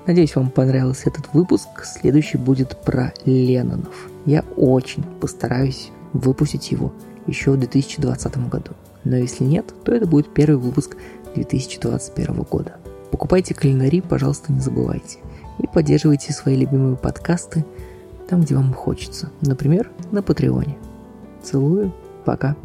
Надеюсь, 0.07 0.35
вам 0.35 0.51
понравился 0.51 1.09
этот 1.09 1.33
выпуск. 1.33 1.67
Следующий 1.83 2.37
будет 2.37 2.79
про 2.83 3.11
Леннонов. 3.25 4.07
Я 4.25 4.43
очень 4.55 5.03
постараюсь 5.03 5.89
выпустить 6.13 6.71
его 6.71 6.93
еще 7.25 7.51
в 7.51 7.57
2020 7.57 8.49
году. 8.49 8.71
Но 9.03 9.17
если 9.17 9.43
нет, 9.43 9.65
то 9.83 9.91
это 9.91 10.05
будет 10.05 10.33
первый 10.33 10.57
выпуск 10.57 10.95
2021 11.33 12.43
года. 12.43 12.77
Покупайте 13.11 13.53
календари, 13.55 14.01
пожалуйста, 14.01 14.53
не 14.53 14.59
забывайте. 14.59 15.19
И 15.59 15.67
поддерживайте 15.67 16.33
свои 16.33 16.55
любимые 16.55 16.97
подкасты 16.97 17.65
там, 18.27 18.41
где 18.41 18.55
вам 18.55 18.73
хочется. 18.73 19.29
Например, 19.41 19.91
на 20.11 20.21
Патреоне. 20.21 20.77
Целую, 21.43 21.91
пока. 22.25 22.55